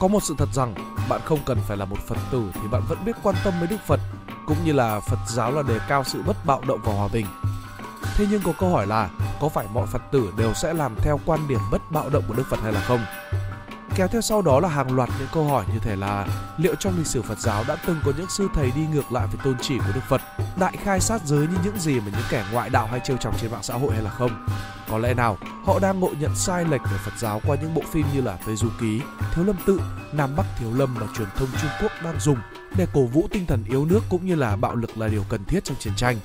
Có 0.00 0.08
một 0.08 0.22
sự 0.22 0.34
thật 0.38 0.48
rằng 0.52 0.74
bạn 1.08 1.20
không 1.24 1.38
cần 1.46 1.58
phải 1.68 1.76
là 1.76 1.84
một 1.84 1.96
Phật 2.06 2.18
tử 2.30 2.42
thì 2.54 2.60
bạn 2.70 2.82
vẫn 2.88 3.04
biết 3.04 3.12
quan 3.22 3.36
tâm 3.44 3.54
với 3.58 3.68
Đức 3.68 3.76
Phật 3.86 4.00
cũng 4.46 4.56
như 4.64 4.72
là 4.72 5.00
Phật 5.00 5.18
giáo 5.28 5.52
là 5.52 5.62
đề 5.62 5.78
cao 5.88 6.04
sự 6.04 6.22
bất 6.22 6.46
bạo 6.46 6.62
động 6.68 6.80
và 6.84 6.92
hòa 6.92 7.08
bình. 7.12 7.26
Thế 8.14 8.26
nhưng 8.30 8.42
có 8.42 8.52
câu 8.58 8.70
hỏi 8.70 8.86
là 8.86 9.10
có 9.40 9.48
phải 9.48 9.66
mọi 9.74 9.86
Phật 9.86 10.02
tử 10.12 10.32
đều 10.36 10.54
sẽ 10.54 10.74
làm 10.74 10.94
theo 10.96 11.20
quan 11.26 11.48
điểm 11.48 11.60
bất 11.70 11.90
bạo 11.90 12.08
động 12.10 12.24
của 12.28 12.34
Đức 12.34 12.46
Phật 12.50 12.60
hay 12.62 12.72
là 12.72 12.80
không? 12.80 13.00
Kéo 13.96 14.08
theo 14.08 14.20
sau 14.20 14.42
đó 14.42 14.60
là 14.60 14.68
hàng 14.68 14.96
loạt 14.96 15.08
những 15.18 15.28
câu 15.32 15.44
hỏi 15.44 15.64
như 15.72 15.78
thể 15.78 15.96
là 15.96 16.26
liệu 16.56 16.74
trong 16.74 16.98
lịch 16.98 17.06
sử 17.06 17.22
Phật 17.22 17.38
giáo 17.38 17.64
đã 17.68 17.76
từng 17.86 18.00
có 18.04 18.12
những 18.16 18.30
sư 18.30 18.48
thầy 18.54 18.70
đi 18.70 18.86
ngược 18.92 19.12
lại 19.12 19.26
với 19.26 19.40
tôn 19.44 19.56
chỉ 19.60 19.78
của 19.78 19.92
Đức 19.94 20.00
Phật, 20.08 20.20
đại 20.56 20.76
khai 20.76 21.00
sát 21.00 21.22
giới 21.24 21.46
như 21.46 21.56
những 21.64 21.78
gì 21.78 22.00
mà 22.00 22.06
những 22.06 22.26
kẻ 22.30 22.44
ngoại 22.52 22.70
đạo 22.70 22.86
hay 22.86 23.00
trêu 23.04 23.16
chọc 23.16 23.40
trên 23.40 23.50
mạng 23.50 23.62
xã 23.62 23.74
hội 23.74 23.94
hay 23.94 24.02
là 24.02 24.10
không? 24.10 24.46
Có 24.90 24.98
lẽ 24.98 25.14
nào 25.14 25.38
họ 25.64 25.78
đang 25.78 26.00
ngộ 26.00 26.10
nhận 26.20 26.36
sai 26.36 26.64
lệch 26.64 26.82
về 26.82 26.98
Phật 27.04 27.18
giáo 27.18 27.40
qua 27.46 27.56
những 27.62 27.74
bộ 27.74 27.82
phim 27.92 28.06
như 28.14 28.20
là 28.20 28.38
Tây 28.46 28.56
Du 28.56 28.68
Ký, 28.80 29.00
Thiếu 29.34 29.44
Lâm 29.44 29.56
Tự, 29.66 29.80
Nam 30.12 30.36
Bắc 30.36 30.46
Thiếu 30.58 30.74
Lâm 30.74 30.94
mà 30.94 31.06
truyền 31.16 31.28
thông 31.36 31.48
Trung 31.60 31.70
Quốc 31.82 31.92
đang 32.04 32.20
dùng 32.20 32.38
để 32.76 32.86
cổ 32.94 33.04
vũ 33.04 33.28
tinh 33.30 33.46
thần 33.46 33.64
yếu 33.68 33.84
nước 33.84 34.00
cũng 34.08 34.26
như 34.26 34.34
là 34.34 34.56
bạo 34.56 34.74
lực 34.74 34.98
là 34.98 35.08
điều 35.08 35.24
cần 35.28 35.44
thiết 35.44 35.64
trong 35.64 35.76
chiến 35.76 35.92
tranh. 35.96 36.16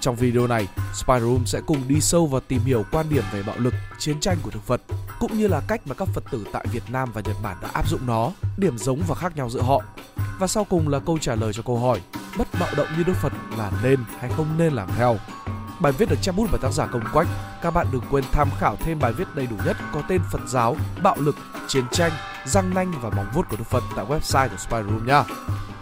Trong 0.00 0.16
video 0.16 0.46
này, 0.46 0.68
Spyroom 0.94 1.44
sẽ 1.46 1.60
cùng 1.66 1.88
đi 1.88 2.00
sâu 2.00 2.26
và 2.26 2.40
tìm 2.48 2.60
hiểu 2.60 2.84
quan 2.92 3.06
điểm 3.08 3.24
về 3.32 3.42
bạo 3.42 3.56
lực, 3.58 3.74
chiến 3.98 4.20
tranh 4.20 4.36
của 4.42 4.50
Đức 4.54 4.60
Phật, 4.66 4.80
cũng 5.20 5.38
như 5.38 5.46
là 5.46 5.60
cách 5.68 5.80
mà 5.86 5.94
các 5.94 6.08
Phật 6.14 6.24
tử 6.30 6.46
tại 6.52 6.66
Việt 6.72 6.82
Nam 6.88 7.10
và 7.12 7.20
Nhật 7.20 7.36
Bản 7.42 7.56
đã 7.62 7.68
áp 7.72 7.88
dụng 7.88 8.00
nó, 8.06 8.30
điểm 8.56 8.78
giống 8.78 9.02
và 9.08 9.14
khác 9.14 9.36
nhau 9.36 9.50
giữa 9.50 9.62
họ. 9.62 9.82
Và 10.38 10.46
sau 10.46 10.64
cùng 10.64 10.88
là 10.88 10.98
câu 10.98 11.18
trả 11.18 11.34
lời 11.34 11.52
cho 11.52 11.62
câu 11.62 11.78
hỏi, 11.78 12.00
bất 12.38 12.48
bạo 12.60 12.74
động 12.76 12.88
như 12.96 13.02
Đức 13.02 13.16
Phật 13.16 13.32
là 13.58 13.70
nên 13.82 13.98
hay 14.20 14.30
không 14.36 14.58
nên 14.58 14.72
làm 14.72 14.88
theo. 14.96 15.18
Bài 15.84 15.92
viết 15.92 16.08
được 16.08 16.16
chép 16.22 16.34
bút 16.36 16.46
bởi 16.50 16.60
tác 16.62 16.72
giả 16.72 16.86
Công 16.86 17.02
Quách. 17.12 17.26
Các 17.62 17.70
bạn 17.70 17.86
đừng 17.92 18.02
quên 18.10 18.24
tham 18.32 18.48
khảo 18.58 18.76
thêm 18.76 18.98
bài 18.98 19.12
viết 19.12 19.24
đầy 19.34 19.46
đủ 19.46 19.56
nhất 19.66 19.76
có 19.92 20.02
tên 20.08 20.20
Phật 20.32 20.40
giáo, 20.46 20.76
bạo 21.02 21.16
lực, 21.18 21.34
chiến 21.68 21.84
tranh, 21.92 22.12
răng 22.46 22.74
nanh 22.74 22.92
và 23.02 23.10
móng 23.10 23.26
vuốt 23.34 23.42
của 23.50 23.56
Đức 23.56 23.64
Phật 23.64 23.82
tại 23.96 24.06
website 24.06 24.48
của 24.48 24.56
spy 24.56 24.76
room 24.76 25.06
nha. 25.06 25.24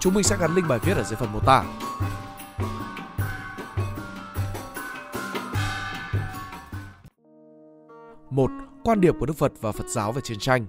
Chúng 0.00 0.14
mình 0.14 0.24
sẽ 0.24 0.36
gắn 0.40 0.54
link 0.54 0.68
bài 0.68 0.78
viết 0.78 0.96
ở 0.96 1.02
dưới 1.02 1.16
phần 1.16 1.32
mô 1.32 1.40
tả. 1.40 1.64
Một, 8.30 8.50
quan 8.84 9.00
điểm 9.00 9.18
của 9.18 9.26
Đức 9.26 9.36
Phật 9.36 9.52
và 9.60 9.72
Phật 9.72 9.86
giáo 9.86 10.12
về 10.12 10.20
chiến 10.24 10.38
tranh. 10.38 10.66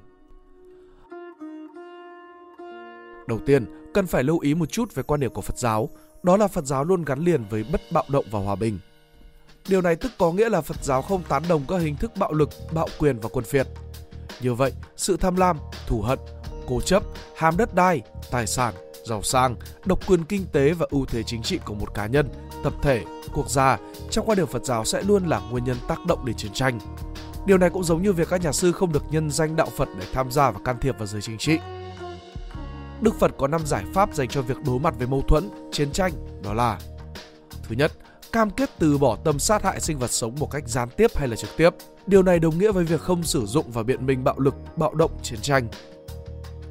Đầu 3.27 3.39
tiên, 3.45 3.65
cần 3.93 4.07
phải 4.07 4.23
lưu 4.23 4.39
ý 4.39 4.55
một 4.55 4.71
chút 4.71 4.95
về 4.95 5.03
quan 5.03 5.19
điểm 5.19 5.33
của 5.33 5.41
Phật 5.41 5.57
giáo, 5.57 5.89
đó 6.23 6.37
là 6.37 6.47
Phật 6.47 6.65
giáo 6.65 6.83
luôn 6.83 7.05
gắn 7.05 7.19
liền 7.19 7.45
với 7.49 7.65
bất 7.71 7.81
bạo 7.91 8.03
động 8.07 8.25
và 8.31 8.39
hòa 8.39 8.55
bình. 8.55 8.79
Điều 9.67 9.81
này 9.81 9.95
tức 9.95 10.11
có 10.17 10.31
nghĩa 10.31 10.49
là 10.49 10.61
Phật 10.61 10.83
giáo 10.83 11.01
không 11.01 11.23
tán 11.23 11.43
đồng 11.49 11.65
các 11.67 11.77
hình 11.77 11.95
thức 11.95 12.11
bạo 12.17 12.33
lực, 12.33 12.49
bạo 12.71 12.87
quyền 12.99 13.19
và 13.19 13.29
quân 13.33 13.45
phiệt. 13.45 13.67
Như 14.41 14.53
vậy, 14.53 14.73
sự 14.97 15.17
tham 15.17 15.35
lam, 15.35 15.57
thù 15.87 16.01
hận, 16.01 16.19
cố 16.67 16.81
chấp, 16.81 17.03
ham 17.37 17.57
đất 17.57 17.75
đai, 17.75 18.01
tài 18.31 18.47
sản, 18.47 18.73
giàu 19.05 19.21
sang, 19.21 19.55
độc 19.85 20.07
quyền 20.07 20.23
kinh 20.23 20.45
tế 20.51 20.73
và 20.73 20.85
ưu 20.89 21.05
thế 21.05 21.23
chính 21.23 21.41
trị 21.41 21.59
của 21.65 21.73
một 21.73 21.93
cá 21.93 22.07
nhân, 22.07 22.29
tập 22.63 22.73
thể, 22.81 23.03
quốc 23.33 23.49
gia 23.49 23.77
trong 24.11 24.25
quan 24.25 24.37
điểm 24.37 24.47
Phật 24.47 24.65
giáo 24.65 24.85
sẽ 24.85 25.01
luôn 25.01 25.27
là 25.27 25.39
nguyên 25.39 25.63
nhân 25.63 25.77
tác 25.87 26.05
động 26.07 26.25
đến 26.25 26.35
chiến 26.35 26.53
tranh. 26.53 26.79
Điều 27.45 27.57
này 27.57 27.69
cũng 27.69 27.83
giống 27.83 28.01
như 28.01 28.13
việc 28.13 28.29
các 28.29 28.41
nhà 28.41 28.51
sư 28.51 28.71
không 28.71 28.91
được 28.91 29.03
nhân 29.11 29.31
danh 29.31 29.55
đạo 29.55 29.67
Phật 29.77 29.89
để 29.99 30.05
tham 30.13 30.31
gia 30.31 30.51
và 30.51 30.59
can 30.65 30.77
thiệp 30.81 30.97
vào 30.97 31.07
giới 31.07 31.21
chính 31.21 31.37
trị. 31.37 31.57
Đức 33.01 33.19
Phật 33.19 33.31
có 33.37 33.47
5 33.47 33.65
giải 33.65 33.83
pháp 33.93 34.15
dành 34.15 34.27
cho 34.27 34.41
việc 34.41 34.57
đối 34.65 34.79
mặt 34.79 34.93
với 34.97 35.07
mâu 35.07 35.21
thuẫn, 35.21 35.49
chiến 35.71 35.91
tranh, 35.91 36.11
đó 36.43 36.53
là 36.53 36.79
Thứ 37.63 37.75
nhất, 37.75 37.91
cam 38.33 38.49
kết 38.49 38.69
từ 38.79 38.97
bỏ 38.97 39.17
tâm 39.23 39.39
sát 39.39 39.63
hại 39.63 39.79
sinh 39.79 39.99
vật 39.99 40.11
sống 40.11 40.35
một 40.39 40.51
cách 40.51 40.63
gián 40.67 40.89
tiếp 40.97 41.11
hay 41.15 41.27
là 41.27 41.35
trực 41.35 41.49
tiếp. 41.57 41.69
Điều 42.07 42.23
này 42.23 42.39
đồng 42.39 42.57
nghĩa 42.57 42.71
với 42.71 42.83
việc 42.83 43.01
không 43.01 43.23
sử 43.23 43.45
dụng 43.45 43.71
và 43.71 43.83
biện 43.83 44.05
minh 44.05 44.23
bạo 44.23 44.39
lực, 44.39 44.55
bạo 44.75 44.93
động, 44.93 45.11
chiến 45.23 45.39
tranh. 45.41 45.67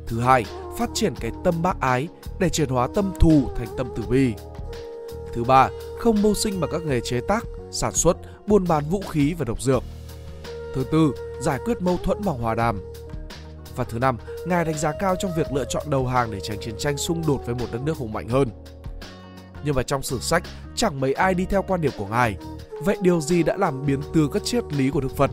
Thứ 0.06 0.20
hai, 0.20 0.44
phát 0.78 0.90
triển 0.94 1.14
cái 1.20 1.30
tâm 1.44 1.62
bác 1.62 1.80
ái 1.80 2.08
để 2.38 2.48
chuyển 2.48 2.68
hóa 2.68 2.88
tâm 2.94 3.12
thù 3.20 3.48
thành 3.56 3.68
tâm 3.78 3.92
từ 3.96 4.02
bi. 4.02 4.33
Thứ 5.33 5.45
ba, 5.45 5.68
không 5.98 6.22
mưu 6.22 6.34
sinh 6.34 6.61
bằng 6.61 6.70
các 6.72 6.83
nghề 6.83 7.01
chế 7.01 7.20
tác, 7.28 7.45
sản 7.70 7.92
xuất, 7.92 8.17
buôn 8.46 8.64
bán 8.68 8.84
vũ 8.90 9.02
khí 9.11 9.34
và 9.39 9.45
độc 9.45 9.62
dược. 9.62 9.83
Thứ 10.74 10.84
tư, 10.92 11.14
giải 11.40 11.58
quyết 11.64 11.83
mâu 11.83 11.98
thuẫn 12.02 12.24
bằng 12.24 12.39
hòa 12.39 12.55
đàm. 12.55 12.80
Và 13.77 13.84
thứ 13.84 13.98
năm, 13.98 14.17
Ngài 14.46 14.64
đánh 14.64 14.78
giá 14.78 14.92
cao 15.01 15.17
trong 15.18 15.30
việc 15.36 15.52
lựa 15.52 15.64
chọn 15.68 15.90
đầu 15.90 16.06
hàng 16.06 16.30
để 16.30 16.40
tránh 16.40 16.61
chiến 16.61 16.74
tranh 16.78 16.96
xung 16.96 17.27
đột 17.27 17.42
với 17.46 17.55
một 17.55 17.67
đất 17.72 17.80
nước 17.84 17.96
hùng 17.96 18.12
mạnh 18.12 18.28
hơn. 18.28 18.48
Nhưng 19.64 19.74
mà 19.74 19.83
trong 19.83 20.02
sử 20.02 20.18
sách, 20.18 20.42
chẳng 20.77 21.00
mấy 21.00 21.12
ai 21.12 21.34
đi 21.34 21.44
theo 21.44 21.62
quan 21.62 21.80
điểm 21.80 21.92
của 21.98 22.06
Ngài. 22.06 22.36
Vậy 22.84 22.96
điều 23.00 23.20
gì 23.20 23.42
đã 23.42 23.56
làm 23.56 23.86
biến 23.86 24.00
tướng 24.14 24.30
các 24.33 24.44
triết 24.44 24.64
lý 24.72 24.90
của 24.90 25.00
Đức 25.00 25.16
Phật? 25.16 25.30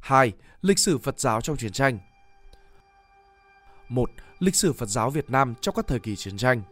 2. 0.00 0.32
Lịch 0.62 0.78
sử 0.78 0.98
Phật 0.98 1.20
giáo 1.20 1.40
trong 1.40 1.56
chiến 1.56 1.72
tranh 1.72 1.98
1. 3.88 4.10
Lịch 4.38 4.54
sử 4.54 4.72
Phật 4.72 4.86
giáo 4.86 5.10
Việt 5.10 5.30
Nam 5.30 5.54
trong 5.60 5.74
các 5.74 5.86
thời 5.86 5.98
kỳ 5.98 6.16
chiến 6.16 6.36
tranh 6.36 6.62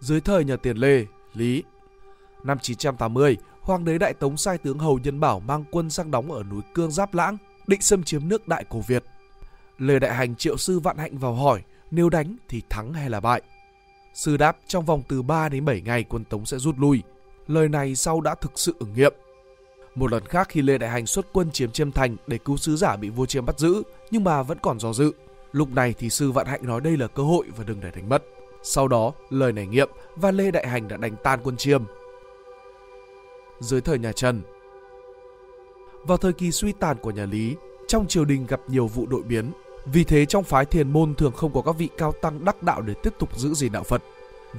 Dưới 0.00 0.20
thời 0.20 0.44
nhà 0.44 0.56
Tiền 0.56 0.76
Lê, 0.76 1.04
Lý 1.34 1.62
Năm 2.44 2.58
980, 2.58 3.36
Hoàng 3.60 3.84
đế 3.84 3.98
Đại 3.98 4.14
Tống 4.14 4.36
sai 4.36 4.58
tướng 4.58 4.78
Hầu 4.78 4.98
Nhân 4.98 5.20
Bảo 5.20 5.40
mang 5.40 5.64
quân 5.70 5.90
sang 5.90 6.10
đóng 6.10 6.32
ở 6.32 6.42
núi 6.42 6.62
Cương 6.74 6.90
Giáp 6.90 7.14
Lãng, 7.14 7.36
định 7.66 7.82
xâm 7.82 8.02
chiếm 8.02 8.28
nước 8.28 8.48
Đại 8.48 8.64
Cổ 8.68 8.80
Việt. 8.80 9.04
Lê 9.78 9.98
Đại 9.98 10.14
Hành 10.14 10.36
triệu 10.36 10.56
sư 10.56 10.80
Vạn 10.80 10.98
Hạnh 10.98 11.18
vào 11.18 11.34
hỏi 11.34 11.62
nếu 11.90 12.08
đánh 12.08 12.36
thì 12.48 12.62
thắng 12.70 12.92
hay 12.92 13.10
là 13.10 13.20
bại. 13.20 13.42
Sư 14.14 14.36
đáp 14.36 14.58
trong 14.66 14.84
vòng 14.84 15.02
từ 15.08 15.22
3 15.22 15.48
đến 15.48 15.64
7 15.64 15.80
ngày 15.80 16.04
quân 16.08 16.24
Tống 16.24 16.46
sẽ 16.46 16.58
rút 16.58 16.78
lui. 16.78 17.02
Lời 17.48 17.68
này 17.68 17.94
sau 17.94 18.20
đã 18.20 18.34
thực 18.34 18.52
sự 18.58 18.74
ứng 18.78 18.94
nghiệm. 18.94 19.12
Một 19.94 20.12
lần 20.12 20.26
khác 20.26 20.48
khi 20.50 20.62
Lê 20.62 20.78
Đại 20.78 20.90
Hành 20.90 21.06
xuất 21.06 21.26
quân 21.32 21.50
chiếm 21.50 21.70
Chiêm 21.70 21.92
Thành 21.92 22.16
để 22.26 22.38
cứu 22.38 22.56
sứ 22.56 22.76
giả 22.76 22.96
bị 22.96 23.08
vua 23.08 23.26
Chiêm 23.26 23.46
bắt 23.46 23.58
giữ, 23.58 23.82
nhưng 24.10 24.24
mà 24.24 24.42
vẫn 24.42 24.58
còn 24.62 24.80
do 24.80 24.92
dự. 24.92 25.12
Lúc 25.52 25.68
này 25.74 25.94
thì 25.98 26.10
sư 26.10 26.30
Vạn 26.30 26.46
Hạnh 26.46 26.66
nói 26.66 26.80
đây 26.80 26.96
là 26.96 27.06
cơ 27.06 27.22
hội 27.22 27.46
và 27.56 27.64
đừng 27.64 27.80
để 27.80 27.90
đánh 27.94 28.08
mất. 28.08 28.24
Sau 28.62 28.88
đó, 28.88 29.12
lời 29.30 29.52
này 29.52 29.66
nghiệm 29.66 29.88
và 30.16 30.30
Lê 30.30 30.50
Đại 30.50 30.68
Hành 30.68 30.88
đã 30.88 30.96
đánh 30.96 31.14
tan 31.22 31.40
quân 31.44 31.56
Chiêm. 31.56 31.82
Dưới 33.60 33.80
thời 33.80 33.98
nhà 33.98 34.12
Trần 34.12 34.42
Vào 36.04 36.18
thời 36.18 36.32
kỳ 36.32 36.50
suy 36.50 36.72
tàn 36.72 36.96
của 37.02 37.10
nhà 37.10 37.26
Lý, 37.26 37.56
trong 37.88 38.06
triều 38.06 38.24
đình 38.24 38.46
gặp 38.46 38.60
nhiều 38.68 38.86
vụ 38.86 39.06
đội 39.06 39.22
biến. 39.22 39.52
Vì 39.86 40.04
thế 40.04 40.26
trong 40.26 40.44
phái 40.44 40.64
thiền 40.64 40.92
môn 40.92 41.14
thường 41.14 41.32
không 41.32 41.52
có 41.52 41.62
các 41.62 41.78
vị 41.78 41.88
cao 41.98 42.12
tăng 42.12 42.44
đắc 42.44 42.62
đạo 42.62 42.80
để 42.80 42.94
tiếp 43.02 43.14
tục 43.18 43.38
giữ 43.38 43.54
gìn 43.54 43.72
đạo 43.72 43.82
Phật. 43.82 44.02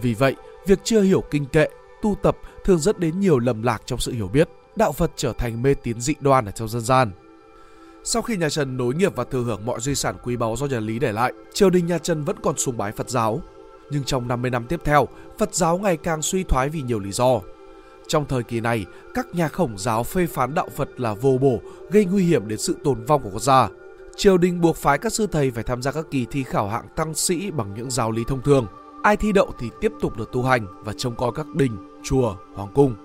Vì 0.02 0.14
vậy, 0.14 0.36
việc 0.66 0.80
chưa 0.84 1.02
hiểu 1.02 1.24
kinh 1.32 1.46
kệ, 1.46 1.68
tu 2.02 2.16
tập 2.22 2.38
thường 2.64 2.80
dẫn 2.80 2.96
đến 3.00 3.20
nhiều 3.20 3.40
lầm 3.40 3.64
lạc 3.64 3.82
trong 3.86 4.00
sự 4.00 4.12
hiểu 4.12 4.28
biết. 4.28 4.50
Đạo 4.76 4.92
Phật 4.92 5.12
trở 5.16 5.34
thành 5.34 5.62
mê 5.62 5.74
tín 5.74 6.02
dị 6.02 6.14
đoan 6.20 6.46
ở 6.46 6.52
trong 6.52 6.68
dân 6.68 6.82
gian. 6.82 7.12
Sau 8.04 8.22
khi 8.22 8.38
nhà 8.38 8.50
Trần 8.50 8.78
nối 8.78 8.96
nghiệp 8.96 9.16
và 9.16 9.24
thừa 9.24 9.44
hưởng 9.44 9.66
mọi 9.66 9.82
di 9.82 9.96
sản 9.96 10.16
quý 10.24 10.38
báu 10.38 10.56
do 10.56 10.66
nhà 10.66 10.80
Lý 10.80 11.00
để 11.00 11.12
lại, 11.12 11.34
triều 11.54 11.70
đình 11.70 11.86
nhà 11.86 11.98
Trần 11.98 12.24
vẫn 12.24 12.36
còn 12.44 12.58
sùng 12.58 12.78
bái 12.78 12.92
Phật 12.92 13.10
giáo. 13.10 13.42
Nhưng 13.92 14.04
trong 14.04 14.28
50 14.28 14.52
năm 14.52 14.66
tiếp 14.70 14.80
theo, 14.84 15.08
Phật 15.38 15.56
giáo 15.56 15.78
ngày 15.78 15.98
càng 15.98 16.22
suy 16.22 16.44
thoái 16.44 16.70
vì 16.70 16.82
nhiều 16.82 17.00
lý 17.00 17.12
do. 17.12 17.42
Trong 18.08 18.26
thời 18.26 18.44
kỳ 18.44 18.60
này, 18.60 18.86
các 19.14 19.28
nhà 19.34 19.48
khổng 19.48 19.78
giáo 19.78 20.04
phê 20.04 20.28
phán 20.28 20.54
đạo 20.54 20.70
Phật 20.76 20.90
là 21.00 21.14
vô 21.14 21.38
bổ, 21.42 21.60
gây 21.92 22.06
nguy 22.06 22.24
hiểm 22.24 22.48
đến 22.48 22.60
sự 22.60 22.76
tồn 22.84 23.06
vong 23.06 23.24
của 23.24 23.30
quốc 23.30 23.42
gia. 23.42 23.70
Triều 24.16 24.38
đình 24.38 24.62
buộc 24.62 24.76
phái 24.76 24.98
các 24.98 25.14
sư 25.14 25.28
thầy 25.28 25.52
phải 25.52 25.64
tham 25.64 25.82
gia 25.82 25.92
các 25.92 26.06
kỳ 26.12 26.26
thi 26.26 26.44
khảo 26.44 26.70
hạng 26.70 26.88
tăng 26.96 27.14
sĩ 27.14 27.52
bằng 27.52 27.74
những 27.74 27.92
giáo 27.92 28.12
lý 28.12 28.24
thông 28.28 28.42
thường. 28.42 28.68
Ai 29.04 29.18
thi 29.18 29.32
đậu 29.32 29.52
thì 29.60 29.70
tiếp 29.82 29.92
tục 30.02 30.18
được 30.18 30.32
tu 30.32 30.44
hành 30.44 30.68
và 30.84 30.94
trông 30.98 31.16
coi 31.16 31.32
các 31.36 31.48
đình, 31.56 31.78
chùa, 32.04 32.36
hoàng 32.56 32.70
cung. 32.74 32.96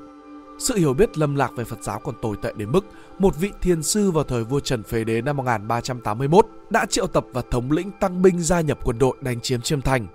Sự 0.59 0.77
hiểu 0.77 0.95
biết 0.95 1.19
lầm 1.19 1.35
lạc 1.35 1.51
về 1.57 1.65
Phật 1.65 1.83
giáo 1.83 2.01
còn 2.05 2.15
tồi 2.23 2.37
tệ 2.43 2.53
đến 2.57 2.73
mức 2.73 2.85
một 3.19 3.37
vị 3.37 3.51
thiền 3.61 3.83
sư 3.83 4.11
vào 4.11 4.25
thời 4.25 4.45
vua 4.45 4.61
Trần 4.61 4.83
Phế 4.83 5.05
Đế 5.05 5.23
năm 5.23 5.37
1381 5.37 6.47
đã 6.71 6.87
triệu 6.87 7.07
tập 7.07 7.27
và 7.33 7.43
thống 7.51 7.71
lĩnh 7.71 7.91
tăng 8.01 8.23
binh 8.23 8.41
gia 8.41 8.61
nhập 8.61 8.79
quân 8.85 8.99
đội 8.99 9.17
đánh 9.21 9.41
chiếm 9.41 9.61
Chiêm 9.61 9.81
Thành. 9.81 10.07